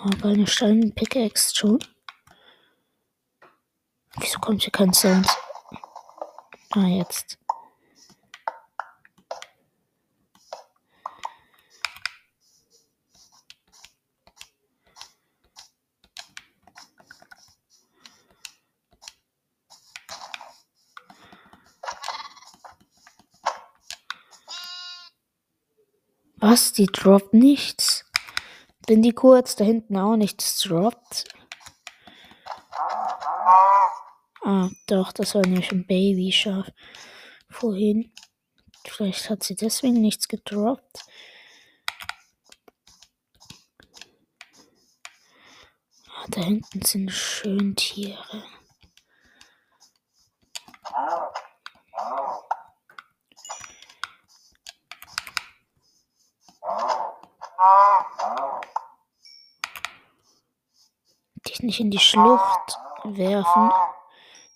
Aber 0.03 0.29
eine 0.29 0.47
Stein 0.47 0.93
Pickaxe 0.95 1.55
schon. 1.55 1.79
Wieso 4.19 4.39
kommt 4.39 4.63
hier 4.63 4.71
kein 4.71 4.93
Sound? 4.93 5.27
Ah, 6.71 6.87
jetzt. 6.87 7.37
Was? 26.57 26.73
Die 26.73 26.87
droppt 26.87 27.35
nichts? 27.35 28.03
Wenn 28.87 29.03
die 29.03 29.11
kurz 29.11 29.55
da 29.55 29.63
hinten 29.63 29.95
auch 29.95 30.15
nichts 30.15 30.59
droppt? 30.61 31.25
Ah, 34.43 34.67
doch, 34.87 35.11
das 35.11 35.35
war 35.35 35.43
nämlich 35.43 35.71
ein 35.71 35.85
Baby-Schaf. 35.85 36.71
Vorhin. 37.47 38.11
Vielleicht 38.87 39.29
hat 39.29 39.43
sie 39.43 39.53
deswegen 39.53 40.01
nichts 40.01 40.27
gedroppt. 40.27 41.01
Ah, 46.09 46.25
da 46.31 46.41
hinten 46.41 46.81
sind 46.81 47.11
schön 47.11 47.75
Tiere. 47.75 48.43
Nicht 61.67 61.81
in 61.81 61.91
die 61.91 61.99
Schlucht 61.99 62.79
werfen. 63.03 63.71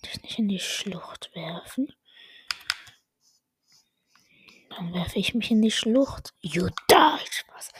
Dich 0.02 0.22
nicht 0.22 0.38
in 0.38 0.48
die 0.48 0.58
Schlucht 0.58 1.30
werfen. 1.34 1.94
Dann 4.70 4.94
werfe 4.94 5.18
ich 5.18 5.34
mich 5.34 5.50
in 5.50 5.60
die 5.60 5.70
Schlucht. 5.70 6.32
Juda, 6.40 7.18
Spaß. 7.18 7.72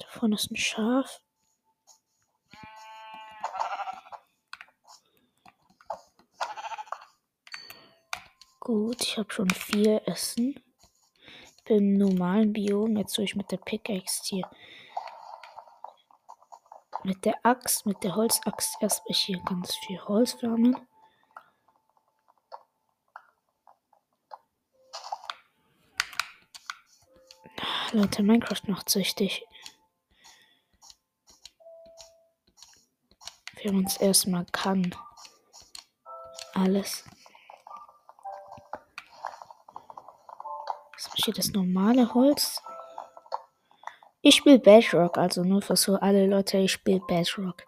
Da 0.00 0.06
vorne 0.10 0.34
ist 0.34 0.50
ein 0.50 0.56
Schaf. 0.56 1.22
Gut, 8.60 9.02
ich 9.02 9.16
habe 9.16 9.32
schon 9.32 9.48
vier 9.48 10.06
Essen. 10.06 10.62
Ich 11.56 11.64
bin 11.64 11.78
im 11.78 11.94
normalen 11.94 12.52
Biom. 12.52 12.98
Jetzt 12.98 13.14
soll 13.14 13.24
ich 13.24 13.34
mit 13.34 13.50
der 13.50 13.56
Pickaxe 13.56 14.22
hier. 14.24 14.50
Mit 17.04 17.24
der 17.24 17.34
Axt, 17.44 17.86
mit 17.86 18.02
der 18.02 18.16
Holzaxt 18.16 18.76
erstmal 18.80 19.14
hier 19.14 19.40
ganz 19.44 19.74
viel 19.76 20.00
Holz 20.00 20.36
sammeln. 20.40 20.76
Leute, 27.92 28.22
Minecraft 28.22 28.62
macht 28.66 28.90
süchtig. 28.90 29.46
Wer 33.62 33.72
uns 33.72 33.96
erstmal 33.96 34.44
kann. 34.52 34.94
Alles. 36.52 37.04
Was 40.92 41.12
hier 41.24 41.32
das 41.34 41.48
normale 41.48 42.12
Holz? 42.12 42.60
Ich 44.28 44.34
spiele 44.34 44.58
Bedrock, 44.58 45.16
also 45.16 45.42
nur 45.42 45.62
für 45.62 45.74
so 45.74 45.94
alle 45.94 46.26
Leute, 46.26 46.58
ich 46.58 46.72
spiele 46.72 47.00
Bedrock. 47.08 47.64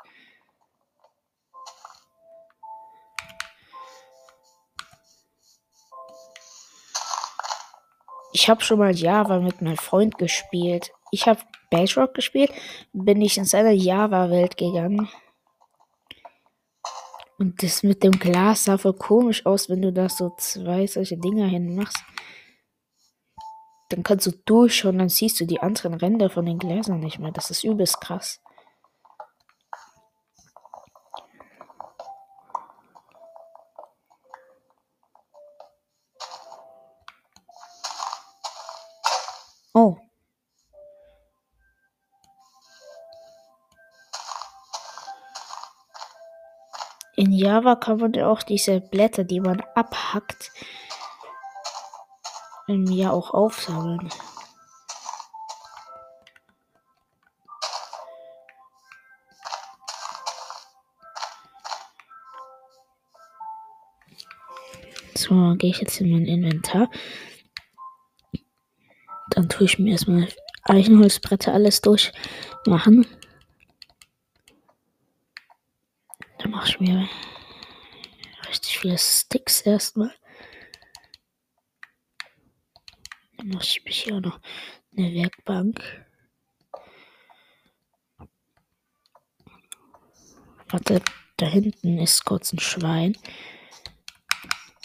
Ich 8.35 8.51
habe 8.51 8.61
schon 8.61 8.79
mal 8.79 8.95
Java 8.95 9.39
mit 9.39 9.63
meinem 9.63 9.79
Freund 9.79 10.19
gespielt. 10.19 10.93
Ich 11.11 11.27
habe 11.27 11.41
Bedrock 11.71 12.13
gespielt, 12.13 12.53
bin 12.93 13.23
ich 13.23 13.39
in 13.39 13.47
seine 13.47 13.73
Java-Welt 13.73 14.59
gegangen. 14.59 15.09
Und 17.39 17.63
das 17.63 17.83
mit 17.83 18.03
dem 18.03 18.19
Glas 18.19 18.65
sah 18.65 18.77
voll 18.77 18.93
komisch 18.93 19.47
aus, 19.47 19.71
wenn 19.71 19.81
du 19.81 19.95
da 19.95 20.11
so 20.11 20.35
zwei 20.37 20.87
solche 20.87 21.17
Dinger 21.17 21.47
hinmachst. 21.47 22.05
Dann 23.91 24.05
kannst 24.05 24.27
du 24.27 24.31
durchschauen, 24.47 24.99
dann 24.99 25.09
siehst 25.09 25.41
du 25.41 25.47
die 25.47 25.61
anderen 25.61 25.95
Ränder 25.95 26.31
von 26.31 26.47
den 26.47 26.59
Gläsern 26.59 27.01
nicht 27.01 27.19
mehr. 27.19 27.33
Das 27.33 27.51
ist 27.51 27.65
übelst 27.65 28.01
krass. 28.01 28.41
Oh. 39.75 39.97
In 47.17 47.33
Java 47.33 47.75
kann 47.77 47.99
man 47.99 48.19
auch 48.23 48.43
diese 48.43 48.81
Blätter, 48.81 49.25
die 49.25 49.41
man 49.41 49.61
abhackt, 49.75 50.53
ja 52.71 53.11
auch 53.11 53.33
aufsammeln. 53.33 54.11
So, 65.15 65.55
gehe 65.59 65.71
ich 65.71 65.81
jetzt 65.81 66.01
in 66.01 66.11
mein 66.11 66.25
Inventar. 66.25 66.91
Dann 69.31 69.49
tue 69.49 69.67
ich 69.67 69.79
mir 69.79 69.93
erstmal 69.93 70.29
Eichenholzbretter 70.65 71.53
alles 71.53 71.81
durchmachen. 71.81 73.07
Dann 76.39 76.51
mache 76.51 76.69
ich 76.69 76.81
mir 76.81 77.09
richtig 78.49 78.79
viele 78.79 78.99
Sticks 78.99 79.61
erstmal. 79.61 80.13
Mache 83.61 83.69
ich 83.69 83.85
mich 83.85 84.03
hier 84.05 84.17
auch 84.17 84.21
noch 84.21 84.41
eine 84.97 85.13
Werkbank. 85.13 85.83
Warte, 90.71 91.03
da 91.37 91.45
hinten 91.45 91.99
ist 91.99 92.25
kurz 92.25 92.55
ein 92.55 92.59
Schwein. 92.59 93.19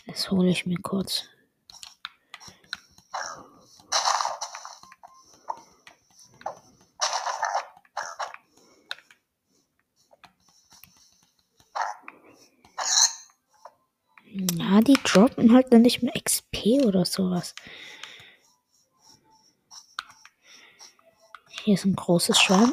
Das 0.07 0.29
hole 0.29 0.49
ich 0.49 0.65
mir 0.65 0.77
kurz. 0.81 1.29
Ja, 14.33 14.81
die 14.81 14.99
droppen 15.01 15.53
halt 15.53 15.71
dann 15.71 15.83
nicht 15.83 16.03
mehr 16.03 16.11
XP 16.21 16.83
oder 16.85 17.05
sowas. 17.05 17.55
Hier 21.65 21.73
ist 21.73 21.85
ein 21.85 21.95
großes 21.95 22.39
Schwein. 22.39 22.71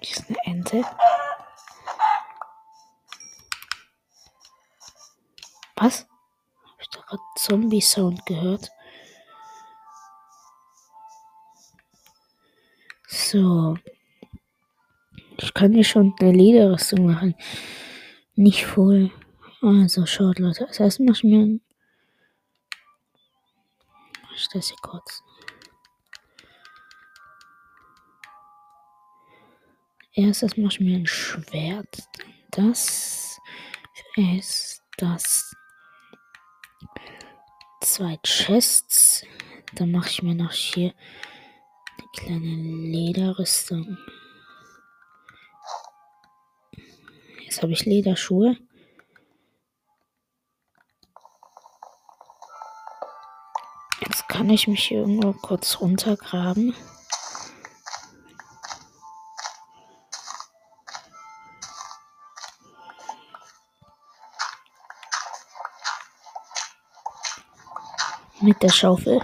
Hier 0.00 0.16
ist 0.16 0.24
eine 0.26 0.38
Ente. 0.46 0.84
Was? 5.76 6.06
Hab 6.64 6.80
ich 6.80 6.88
da 6.88 7.00
gerade 7.02 7.22
Zombie-Sound 7.36 8.24
gehört? 8.24 8.70
So. 13.06 13.76
Ich 15.36 15.52
kann 15.52 15.74
hier 15.74 15.84
schon 15.84 16.14
eine 16.20 16.32
Lederrüstung 16.32 17.04
machen. 17.04 17.34
Nicht 18.34 18.64
voll. 18.64 19.10
Also 19.60 20.06
schaut 20.06 20.38
Leute. 20.38 20.64
Das 20.64 20.80
heißt, 20.80 21.00
mach 21.00 21.16
ich 21.16 21.24
das 24.54 24.68
hier 24.68 24.76
kurz. 24.82 25.22
Erstes 30.14 30.56
mache 30.56 30.72
ich 30.74 30.80
mir 30.80 30.96
ein 30.98 31.06
Schwert. 31.06 32.08
Das 32.50 33.40
ist 34.16 34.82
das. 34.98 35.56
Zwei 37.80 38.18
Chests. 38.22 39.24
Dann 39.74 39.90
mache 39.90 40.10
ich 40.10 40.22
mir 40.22 40.34
noch 40.34 40.52
hier 40.52 40.92
eine 41.98 42.08
kleine 42.14 42.54
Lederrüstung. 42.90 43.96
Jetzt 47.44 47.62
habe 47.62 47.72
ich 47.72 47.86
Lederschuhe. 47.86 48.58
Kann 54.42 54.50
ich 54.50 54.66
mich 54.66 54.90
irgendwo 54.90 55.34
kurz 55.34 55.80
runtergraben. 55.80 56.74
Mit 68.40 68.60
der 68.60 68.70
Schaufel. 68.70 69.20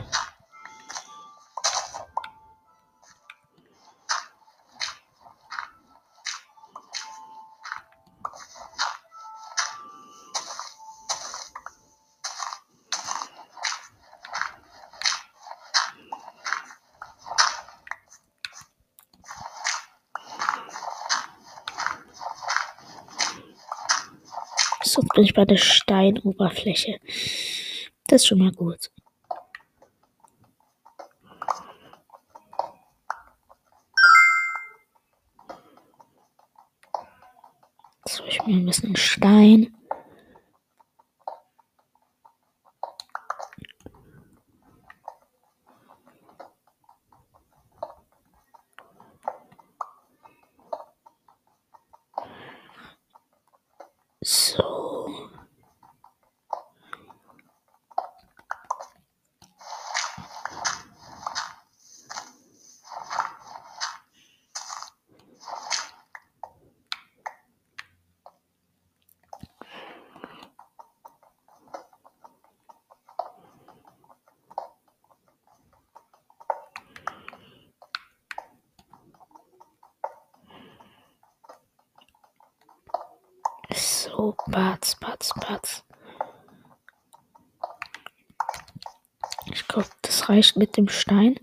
Bei 25.38 25.44
der 25.44 25.56
Steinoberfläche. 25.56 26.98
Das 28.08 28.22
ist 28.22 28.26
schon 28.26 28.40
mal 28.40 28.50
gut. 28.50 28.90
Jetzt 38.04 38.20
ich 38.26 38.42
mir 38.46 38.56
ein 38.56 38.66
bisschen 38.66 38.96
Stein. 38.96 39.72
So, 83.80 84.34
Batz, 84.46 84.96
Batz, 84.96 85.32
Batz. 85.34 85.84
Ich 89.52 89.68
glaube, 89.68 89.88
das 90.02 90.17
reicht 90.28 90.56
mit 90.56 90.76
dem 90.76 90.88
Stein. 90.88 91.40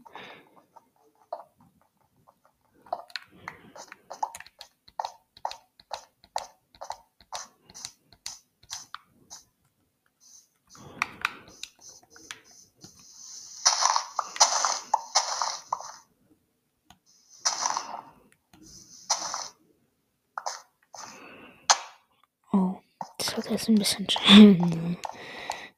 Oh, 22.52 22.78
das 23.18 23.50
jetzt 23.50 23.68
ein 23.68 23.76
bisschen 23.76 24.08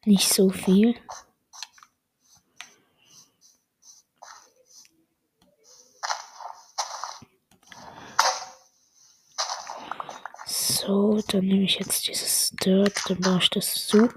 nicht 0.06 0.30
so 0.30 0.50
viel. 0.50 0.96
So, 10.88 11.17
dann 11.28 11.46
nehme 11.46 11.64
ich 11.64 11.80
jetzt 11.80 12.08
dieses 12.08 12.52
Dirt, 12.52 12.98
dann 13.08 13.20
baue 13.20 13.40
ich 13.40 13.50
das 13.50 13.88
zu. 13.88 14.10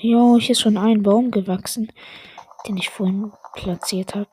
Jo, 0.00 0.38
hier 0.38 0.52
ist 0.52 0.60
schon 0.60 0.76
ein 0.78 1.02
Baum 1.02 1.30
gewachsen, 1.30 1.92
den 2.66 2.76
ich 2.76 2.88
vorhin 2.88 3.32
platziert 3.54 4.14
habe. 4.14 4.30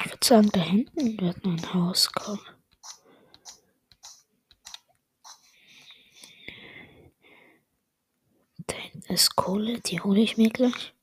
Ich 0.00 0.07
würde 0.18 0.26
sagen, 0.26 0.50
da 0.52 0.60
hinten 0.60 1.20
wird 1.20 1.44
noch 1.44 1.52
ein 1.52 1.74
Haus 1.74 2.10
kommen. 2.12 2.40
Da 8.66 8.74
hinten 8.76 9.12
ist 9.12 9.36
Kohle, 9.36 9.80
die 9.80 10.00
hole 10.00 10.20
ich 10.20 10.36
mir 10.36 10.50
gleich. 10.50 10.94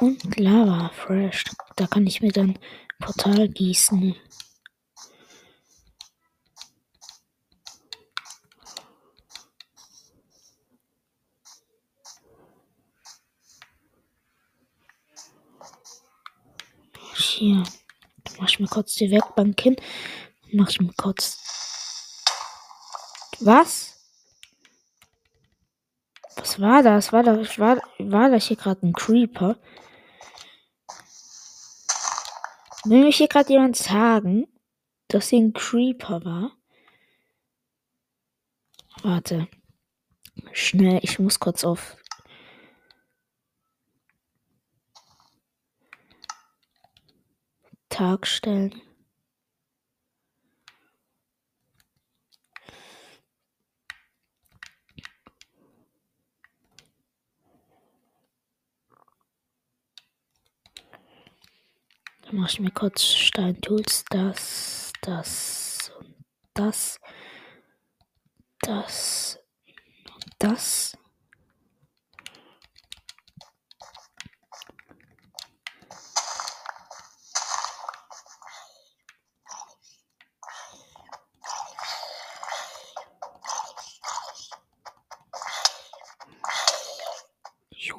Und 0.00 0.38
Lava 0.40 0.88
Fresh. 0.94 1.44
Da 1.76 1.86
kann 1.86 2.06
ich 2.06 2.22
mir 2.22 2.32
dann 2.32 2.58
Portal 3.00 3.48
gießen. 3.48 4.16
Hier. 17.40 17.64
Kurz 18.70 18.94
die 18.94 19.10
Werkbank 19.10 19.60
hin. 19.60 19.76
Mach 20.52 20.70
ich 20.70 20.80
mir 20.80 20.92
kurz. 20.96 21.38
Was? 23.40 23.96
Was 26.36 26.60
war 26.60 26.82
das? 26.82 27.12
War 27.12 27.22
da, 27.22 27.36
war, 27.58 27.82
war 27.98 28.30
das 28.30 28.46
hier 28.46 28.56
gerade 28.56 28.86
ein 28.86 28.92
Creeper? 28.92 29.58
Will 32.84 33.04
mich 33.04 33.16
hier 33.18 33.28
gerade 33.28 33.52
jemand 33.52 33.76
sagen, 33.76 34.46
dass 35.08 35.28
hier 35.28 35.40
ein 35.40 35.52
Creeper 35.52 36.24
war? 36.24 36.52
Warte. 39.02 39.48
Schnell, 40.52 41.00
ich 41.02 41.18
muss 41.18 41.38
kurz 41.38 41.64
auf. 41.64 41.96
Tag 48.00 48.26
stellen. 48.26 48.80
Dann 62.22 62.36
mache 62.36 62.52
ich 62.52 62.60
mir 62.60 62.70
kurz 62.70 63.04
Steintools. 63.04 64.06
Das, 64.08 64.94
das 65.02 65.92
und 65.98 66.14
das. 66.54 66.98
Das 68.62 69.38
und 70.14 70.34
das. 70.38 70.99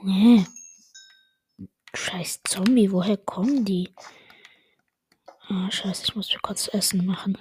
Junge. 0.01 0.47
Scheiß 1.93 2.41
Zombie, 2.43 2.91
woher 2.91 3.17
kommen 3.17 3.65
die? 3.65 3.93
Ah, 5.47 5.69
scheiße, 5.69 6.05
ich 6.05 6.15
muss 6.15 6.33
mir 6.33 6.39
kurz 6.39 6.67
Essen 6.73 7.05
machen. 7.05 7.37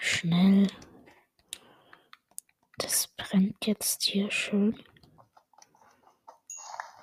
Schnell. 0.00 0.66
Das 2.78 3.08
brennt 3.08 3.64
jetzt 3.66 4.02
hier 4.04 4.30
schön. 4.30 4.82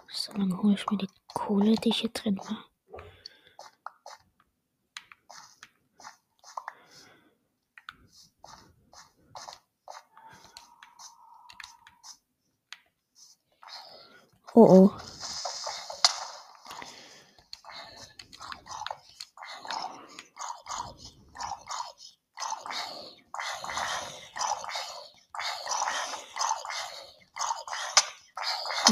So 0.09 0.33
lange 0.33 0.57
hole 0.61 0.73
ich 0.75 0.85
mir 0.89 0.97
die 0.97 1.07
Kohle, 1.27 1.75
die 1.75 1.91
hier 1.91 2.09
drin 2.09 2.37
war. 2.39 2.65
Oh 14.55 14.67
oh. 14.69 14.97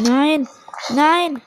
Nein, 0.01 0.47
nein. 0.95 1.41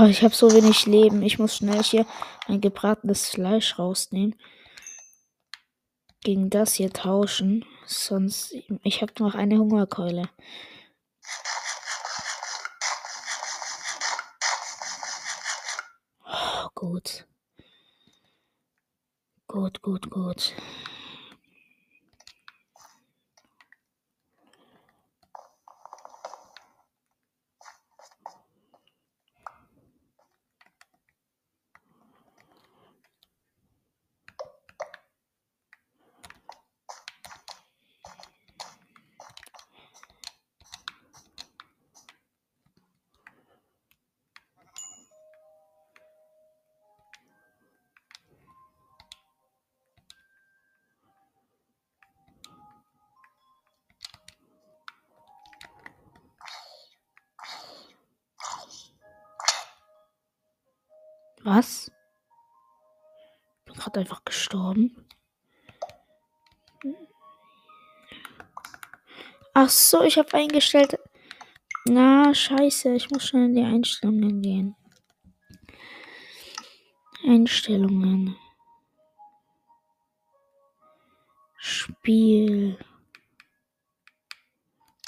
Oh, 0.00 0.04
ich 0.04 0.22
habe 0.22 0.34
so 0.34 0.52
wenig 0.52 0.86
Leben. 0.86 1.22
Ich 1.22 1.40
muss 1.40 1.56
schnell 1.56 1.82
hier 1.82 2.06
ein 2.46 2.60
gebratenes 2.60 3.30
Fleisch 3.30 3.78
rausnehmen. 3.80 4.36
Gegen 6.20 6.50
das 6.50 6.74
hier 6.74 6.92
tauschen. 6.92 7.64
Sonst. 7.84 8.54
Ich 8.84 9.02
habe 9.02 9.12
noch 9.18 9.34
eine 9.34 9.58
Hungerkeule. 9.58 10.28
Oh, 16.24 16.68
gut. 16.74 17.26
Gut, 19.48 19.82
gut, 19.82 20.10
gut. 20.10 20.54
Ach 69.60 69.70
so, 69.70 70.02
ich 70.04 70.16
habe 70.18 70.34
eingestellt. 70.34 71.00
Na, 71.84 72.32
scheiße, 72.32 72.94
ich 72.94 73.10
muss 73.10 73.26
schon 73.26 73.46
in 73.46 73.54
die 73.56 73.64
Einstellungen 73.64 74.40
gehen. 74.40 74.76
Einstellungen. 77.26 78.36
Spiel. 81.56 82.78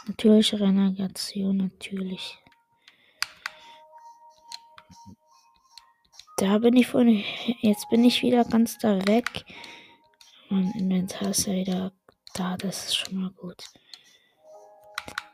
Natürlich 0.08 0.52
Renegation, 0.52 1.56
natürlich. 1.56 2.36
Da 6.38 6.58
bin 6.58 6.74
ich 6.74 6.88
vorhin. 6.88 7.22
Jetzt 7.60 7.88
bin 7.88 8.02
ich 8.02 8.20
wieder 8.22 8.44
ganz 8.44 8.78
da 8.78 8.98
weg. 9.06 9.44
Mein 10.48 10.72
Inventar 10.72 11.30
ist 11.30 11.46
ja 11.46 11.52
wieder 11.52 11.92
da. 12.34 12.56
Das 12.56 12.86
ist 12.86 12.96
schon 12.96 13.20
mal 13.20 13.30
gut. 13.30 13.62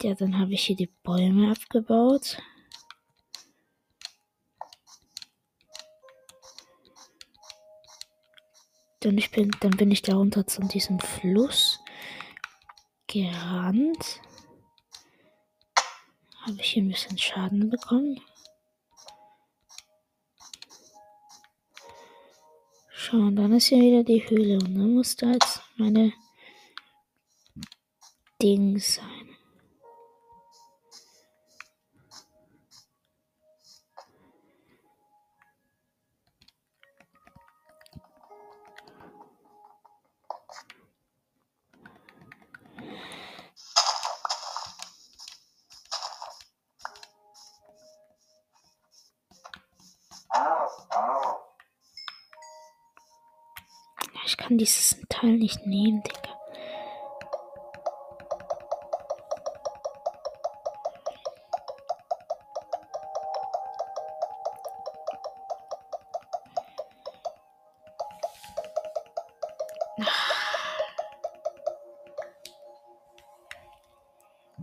Ja, 0.02 0.14
dann 0.14 0.38
habe 0.38 0.52
ich 0.52 0.66
hier 0.66 0.76
die 0.76 0.92
Bäume 1.02 1.50
abgebaut. 1.50 2.38
Dann, 9.00 9.16
ich 9.18 9.30
bin, 9.30 9.50
dann 9.60 9.70
bin 9.70 9.90
ich 9.90 10.02
da 10.02 10.16
runter 10.16 10.46
zu 10.46 10.60
diesem 10.62 11.00
Fluss 11.00 11.80
gerannt. 13.06 14.20
Habe 16.42 16.60
ich 16.60 16.72
hier 16.72 16.82
ein 16.82 16.88
bisschen 16.88 17.18
Schaden 17.18 17.70
bekommen. 17.70 18.20
Schau, 22.90 23.30
dann 23.30 23.52
ist 23.52 23.68
hier 23.68 23.80
wieder 23.80 24.04
die 24.04 24.28
Höhle. 24.28 24.58
Und 24.58 24.74
dann 24.74 24.94
muss 24.94 25.16
da 25.16 25.32
jetzt 25.32 25.62
meine 25.76 26.12
Ding 28.42 28.78
sein. 28.78 29.15
kann 54.56 54.58
dieses 54.58 54.96
Teil 55.10 55.36
nicht 55.36 55.66
nehmen, 55.66 56.02
Digga. 56.02 56.32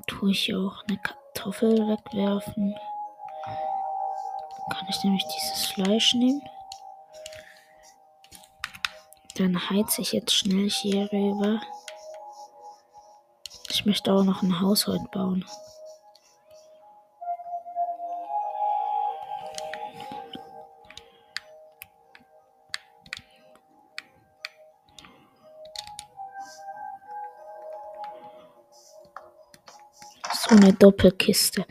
tue 0.08 0.32
ich 0.32 0.56
auch 0.56 0.84
eine 0.88 0.98
Kartoffel 0.98 1.88
wegwerfen. 1.88 2.76
Kann 4.72 4.88
ich 4.90 5.04
nämlich 5.04 5.26
dieses 5.26 5.68
Fleisch 5.68 6.14
nehmen? 6.16 6.42
Dann 9.44 9.70
heize 9.70 10.02
ich 10.02 10.14
jetzt 10.14 10.34
schnell 10.34 10.70
hier 10.70 11.12
rüber. 11.12 11.60
Ich 13.70 13.86
möchte 13.86 14.14
auch 14.14 14.24
noch 14.24 14.42
ein 14.42 14.62
Haus 14.62 14.88
heute 14.88 15.04
bauen. 15.12 15.44
So 30.32 30.56
eine 30.56 30.72
Doppelkiste. 30.72 31.66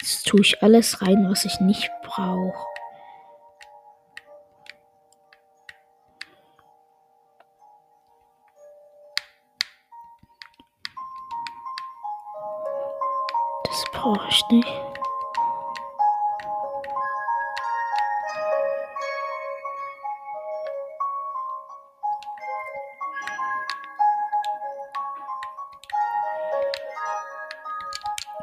Jetzt 0.00 0.26
tue 0.26 0.40
ich 0.40 0.62
alles 0.62 1.02
rein, 1.02 1.28
was 1.28 1.44
ich 1.44 1.60
nicht 1.60 1.90
brauche. 2.02 2.77
Ich 14.38 14.48
nicht. 14.50 14.68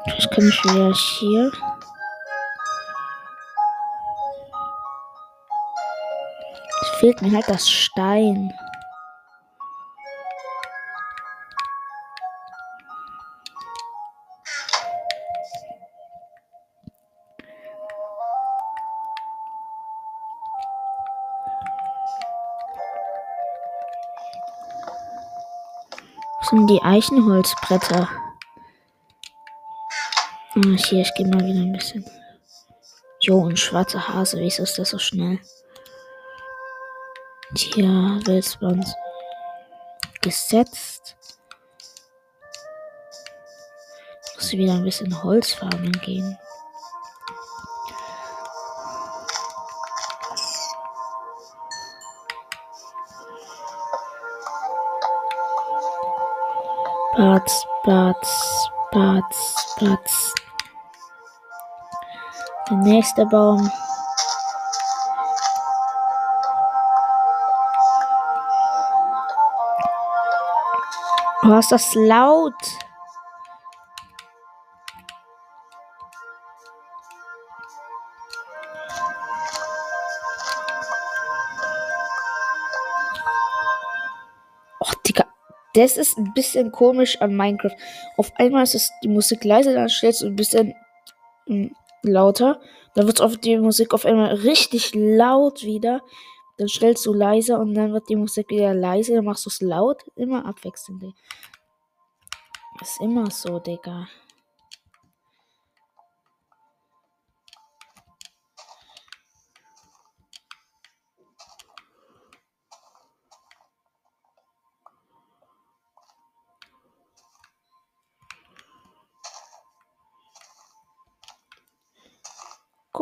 Vielleicht 0.04 0.30
kann 0.32 0.48
ich 0.48 0.64
wieder 0.64 0.92
hier. 0.92 1.52
Es 6.82 6.88
fehlt 7.00 7.22
mir 7.22 7.32
halt 7.32 7.48
das 7.48 7.68
Stein. 7.68 8.52
Sind 26.50 26.68
die 26.68 26.82
Eichenholzbretter? 26.82 28.08
Ah, 30.54 30.76
hier, 30.76 31.02
ich 31.02 31.14
gehe 31.14 31.26
mal 31.26 31.44
wieder 31.44 31.60
ein 31.60 31.72
bisschen. 31.72 32.04
Jo, 33.20 33.46
ein 33.46 33.56
schwarzer 33.56 34.08
Hase, 34.08 34.38
wieso 34.38 34.62
ist 34.62 34.78
das 34.78 34.90
so 34.90 34.98
schnell? 34.98 35.40
Bei 38.60 38.66
uns 38.68 38.94
gesetzt. 40.22 41.16
Muss 44.34 44.52
wieder 44.52 44.74
ein 44.74 44.84
bisschen 44.84 45.22
Holzfarben 45.22 45.92
gehen. 45.92 46.38
Batz, 57.16 57.66
Batz, 57.82 58.68
Batz, 58.92 59.74
Batz. 59.80 60.34
Der 62.68 62.76
nächste 62.76 63.24
Baum. 63.24 63.70
Oh, 71.42 71.58
ist 71.58 71.72
das 71.72 71.94
laut? 71.94 72.52
Das 85.76 85.98
ist 85.98 86.16
ein 86.16 86.32
bisschen 86.32 86.72
komisch 86.72 87.20
an 87.20 87.36
Minecraft. 87.36 87.76
Auf 88.16 88.32
einmal 88.36 88.62
ist 88.62 88.90
die 89.02 89.08
Musik 89.08 89.44
leise, 89.44 89.74
dann 89.74 89.90
stellst 89.90 90.22
du 90.22 90.26
ein 90.26 90.36
bisschen 90.36 90.74
mm, 91.46 91.66
lauter. 92.02 92.60
Dann 92.94 93.06
wird 93.06 93.44
die 93.44 93.58
Musik 93.58 93.92
auf 93.92 94.06
einmal 94.06 94.34
richtig 94.36 94.94
laut 94.94 95.64
wieder. 95.64 96.00
Dann 96.56 96.68
stellst 96.68 97.04
du 97.04 97.12
leiser 97.12 97.60
und 97.60 97.74
dann 97.74 97.92
wird 97.92 98.08
die 98.08 98.16
Musik 98.16 98.48
wieder 98.48 98.72
leise. 98.72 99.14
Dann 99.14 99.26
machst 99.26 99.44
du 99.44 99.50
es 99.50 99.60
laut. 99.60 100.02
Immer 100.16 100.46
abwechselnd. 100.46 101.04
Ist 102.80 103.00
immer 103.02 103.30
so, 103.30 103.58
Digga. 103.58 104.08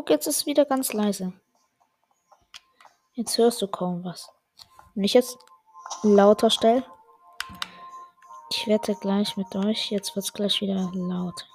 Guck, 0.04 0.10
jetzt 0.10 0.26
ist 0.26 0.36
es 0.36 0.46
wieder 0.46 0.66
ganz 0.66 0.92
leise. 0.92 1.32
Jetzt 3.14 3.38
hörst 3.38 3.62
du 3.62 3.68
kaum 3.68 4.04
was. 4.04 4.30
Wenn 4.94 5.04
ich 5.04 5.14
jetzt 5.14 5.38
lauter 6.02 6.50
stelle, 6.50 6.84
ich 8.50 8.66
wette 8.66 8.94
gleich 8.96 9.38
mit 9.38 9.56
euch, 9.56 9.90
jetzt 9.90 10.14
wird 10.14 10.26
es 10.26 10.34
gleich 10.34 10.60
wieder 10.60 10.90
laut. 10.92 11.48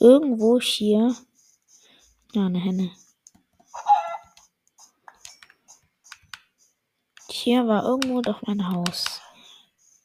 Irgendwo 0.00 0.60
hier. 0.60 1.16
Ja, 2.34 2.44
eine 2.44 2.58
Henne. 2.58 2.90
Hier 7.44 7.66
war 7.66 7.82
irgendwo 7.82 8.20
doch 8.20 8.40
mein 8.42 8.68
Haus, 8.68 9.20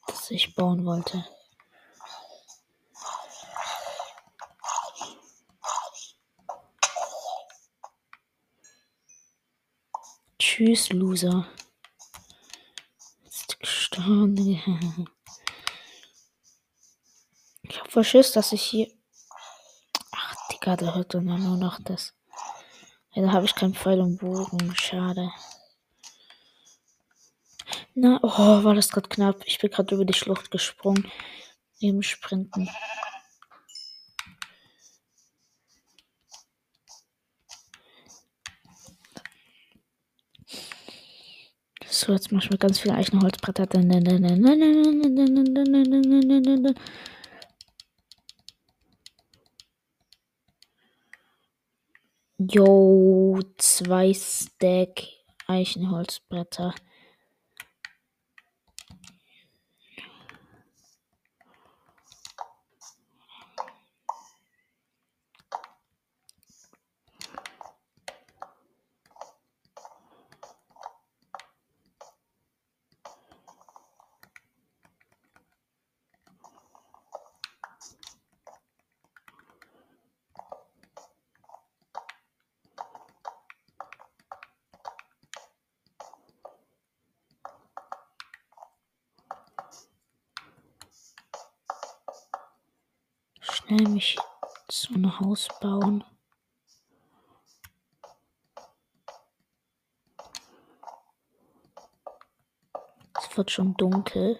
das 0.08 0.32
ich 0.32 0.56
bauen 0.56 0.84
wollte. 0.86 1.24
Tschüss, 10.40 10.90
Loser. 10.90 11.46
Ist 13.24 13.60
gestorben. 13.60 15.08
Ich 17.70 17.80
hab 17.80 17.92
voll 17.92 18.04
Schiss, 18.04 18.32
dass 18.32 18.52
ich 18.54 18.64
hier. 18.64 18.88
Ach, 20.12 20.36
Digga, 20.50 20.76
da 20.76 20.96
hört 20.96 21.14
dann 21.14 21.26
nur 21.26 21.58
noch 21.58 21.80
das. 21.84 22.16
Ja, 23.14 23.22
da 23.24 23.32
habe 23.34 23.46
ich 23.46 23.54
keinen 23.54 23.76
Pfeil 23.76 24.00
und 24.00 24.18
Bogen. 24.18 24.74
Schade. 24.76 25.30
Na, 28.00 28.20
oh, 28.22 28.64
war 28.64 28.76
das 28.76 28.92
gerade 28.92 29.10
knapp. 29.10 29.42
Ich 29.46 29.58
bin 29.58 29.72
gerade 29.72 29.96
über 29.96 30.06
die 30.06 30.14
Schlucht 30.14 30.52
gesprungen. 30.52 31.10
Neben 31.82 32.04
Sprinten. 32.04 32.70
So, 41.90 42.14
jetzt 42.14 42.32
mach 42.32 42.44
ich 42.44 42.52
mir 42.52 42.60
ganz 42.60 42.78
viele 42.78 42.94
Eichenholzbretter. 42.94 43.66
Jo, 52.38 53.40
zwei 53.58 54.14
Stack 54.14 55.02
Eichenholzbretter. 55.48 56.76
Schnell 93.78 93.90
mich 93.90 94.18
so 94.70 94.94
ein 94.96 95.20
Haus 95.20 95.48
bauen. 95.62 96.04
Es 103.16 103.38
wird 103.38 103.52
schon 103.52 103.76
dunkel. 103.76 104.40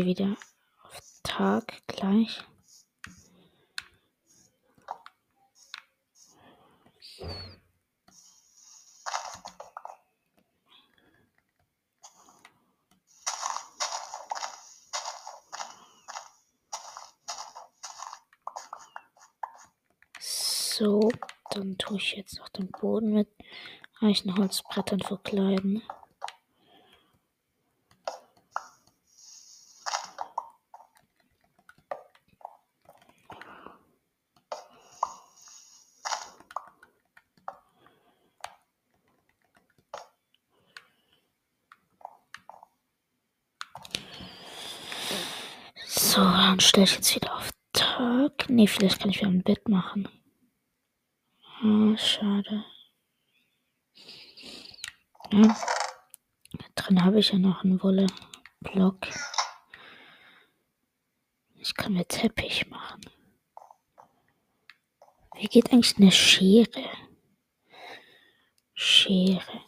Hier 0.00 0.06
wieder 0.06 0.34
auf 0.82 0.98
Tag 1.22 1.82
gleich. 1.86 2.42
So, 20.18 21.10
dann 21.50 21.76
tue 21.76 21.98
ich 21.98 22.16
jetzt 22.16 22.40
auch 22.40 22.48
den 22.48 22.70
Boden 22.70 23.12
mit 23.12 23.28
Eichenholzbrettern 24.00 25.00
verkleiden. 25.00 25.82
So, 45.86 46.20
dann 46.20 46.59
stelle 46.70 46.84
ich 46.84 46.94
jetzt 46.94 47.16
wieder 47.16 47.36
auf 47.36 47.50
Tag. 47.72 48.48
Nee, 48.48 48.68
vielleicht 48.68 49.00
kann 49.00 49.10
ich 49.10 49.18
wieder 49.18 49.28
ein 49.28 49.42
Bett 49.42 49.68
machen. 49.68 50.08
Ah, 51.62 51.96
schade. 51.96 52.64
Ja. 55.32 55.56
Drin 56.76 57.04
habe 57.04 57.18
ich 57.18 57.32
ja 57.32 57.38
noch 57.38 57.64
einen 57.64 57.82
Wolle-Block. 57.82 59.08
Ich 61.56 61.74
kann 61.74 61.94
mir 61.94 62.06
Teppich 62.06 62.68
machen. 62.70 63.00
Wie 65.34 65.48
geht 65.48 65.72
eigentlich 65.72 65.96
eine 65.96 66.12
Schere? 66.12 66.88
Schere. 68.74 69.64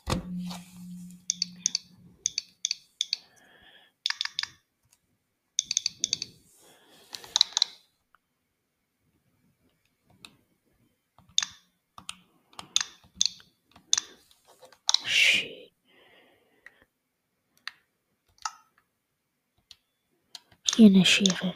Hier 20.83 20.91
eine 20.91 21.07
Schere. 21.07 21.55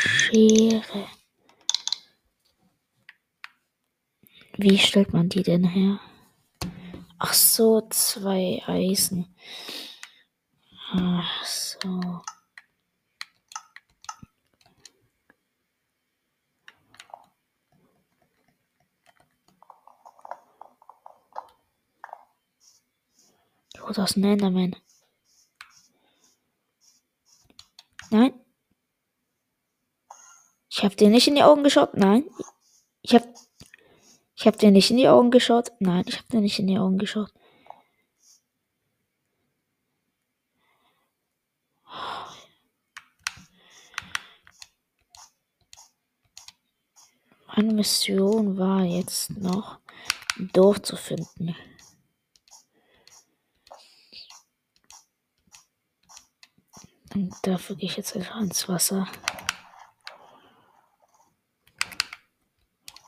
Schere. 0.00 1.08
Wie 4.56 4.78
stellt 4.78 5.12
man 5.12 5.28
die 5.28 5.42
denn 5.42 5.64
her? 5.64 6.00
Ach 7.18 7.34
so, 7.34 7.86
zwei 7.90 8.62
Eisen. 8.66 9.36
Ach 10.92 11.44
so. 11.44 12.22
Das 23.94 24.10
ist 24.10 24.16
ein 24.16 24.24
Enderman. 24.24 24.76
Nein. 28.10 28.32
Ich 30.68 30.84
hab 30.84 30.96
dir 30.96 31.08
nicht 31.08 31.28
in 31.28 31.36
die 31.36 31.42
Augen 31.42 31.62
geschaut. 31.62 31.94
Nein. 31.94 32.24
Ich 33.02 33.14
hab. 33.14 33.22
Ich 34.34 34.46
hab 34.46 34.58
dir 34.58 34.70
nicht 34.70 34.90
in 34.90 34.98
die 34.98 35.08
Augen 35.08 35.30
geschaut. 35.30 35.72
Nein, 35.78 36.04
ich 36.06 36.18
hab 36.18 36.28
dir 36.28 36.40
nicht 36.40 36.58
in 36.58 36.66
die 36.66 36.78
Augen 36.78 36.98
geschaut. 36.98 37.32
Meine 47.56 47.72
Mission 47.72 48.58
war 48.58 48.82
jetzt 48.82 49.30
noch, 49.30 49.78
ein 50.38 50.50
Dorf 50.52 50.82
zu 50.82 50.94
finden. 50.94 51.56
Und 57.16 57.34
dafür 57.44 57.76
gehe 57.76 57.88
ich 57.88 57.96
jetzt 57.96 58.14
einfach 58.14 58.38
ins 58.42 58.68
Wasser. 58.68 59.08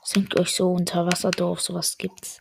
Singt 0.03 0.35
euch 0.39 0.55
so 0.55 0.71
Unterwasserdorf, 0.71 1.61
sowas 1.61 1.95
gibt's. 1.95 2.39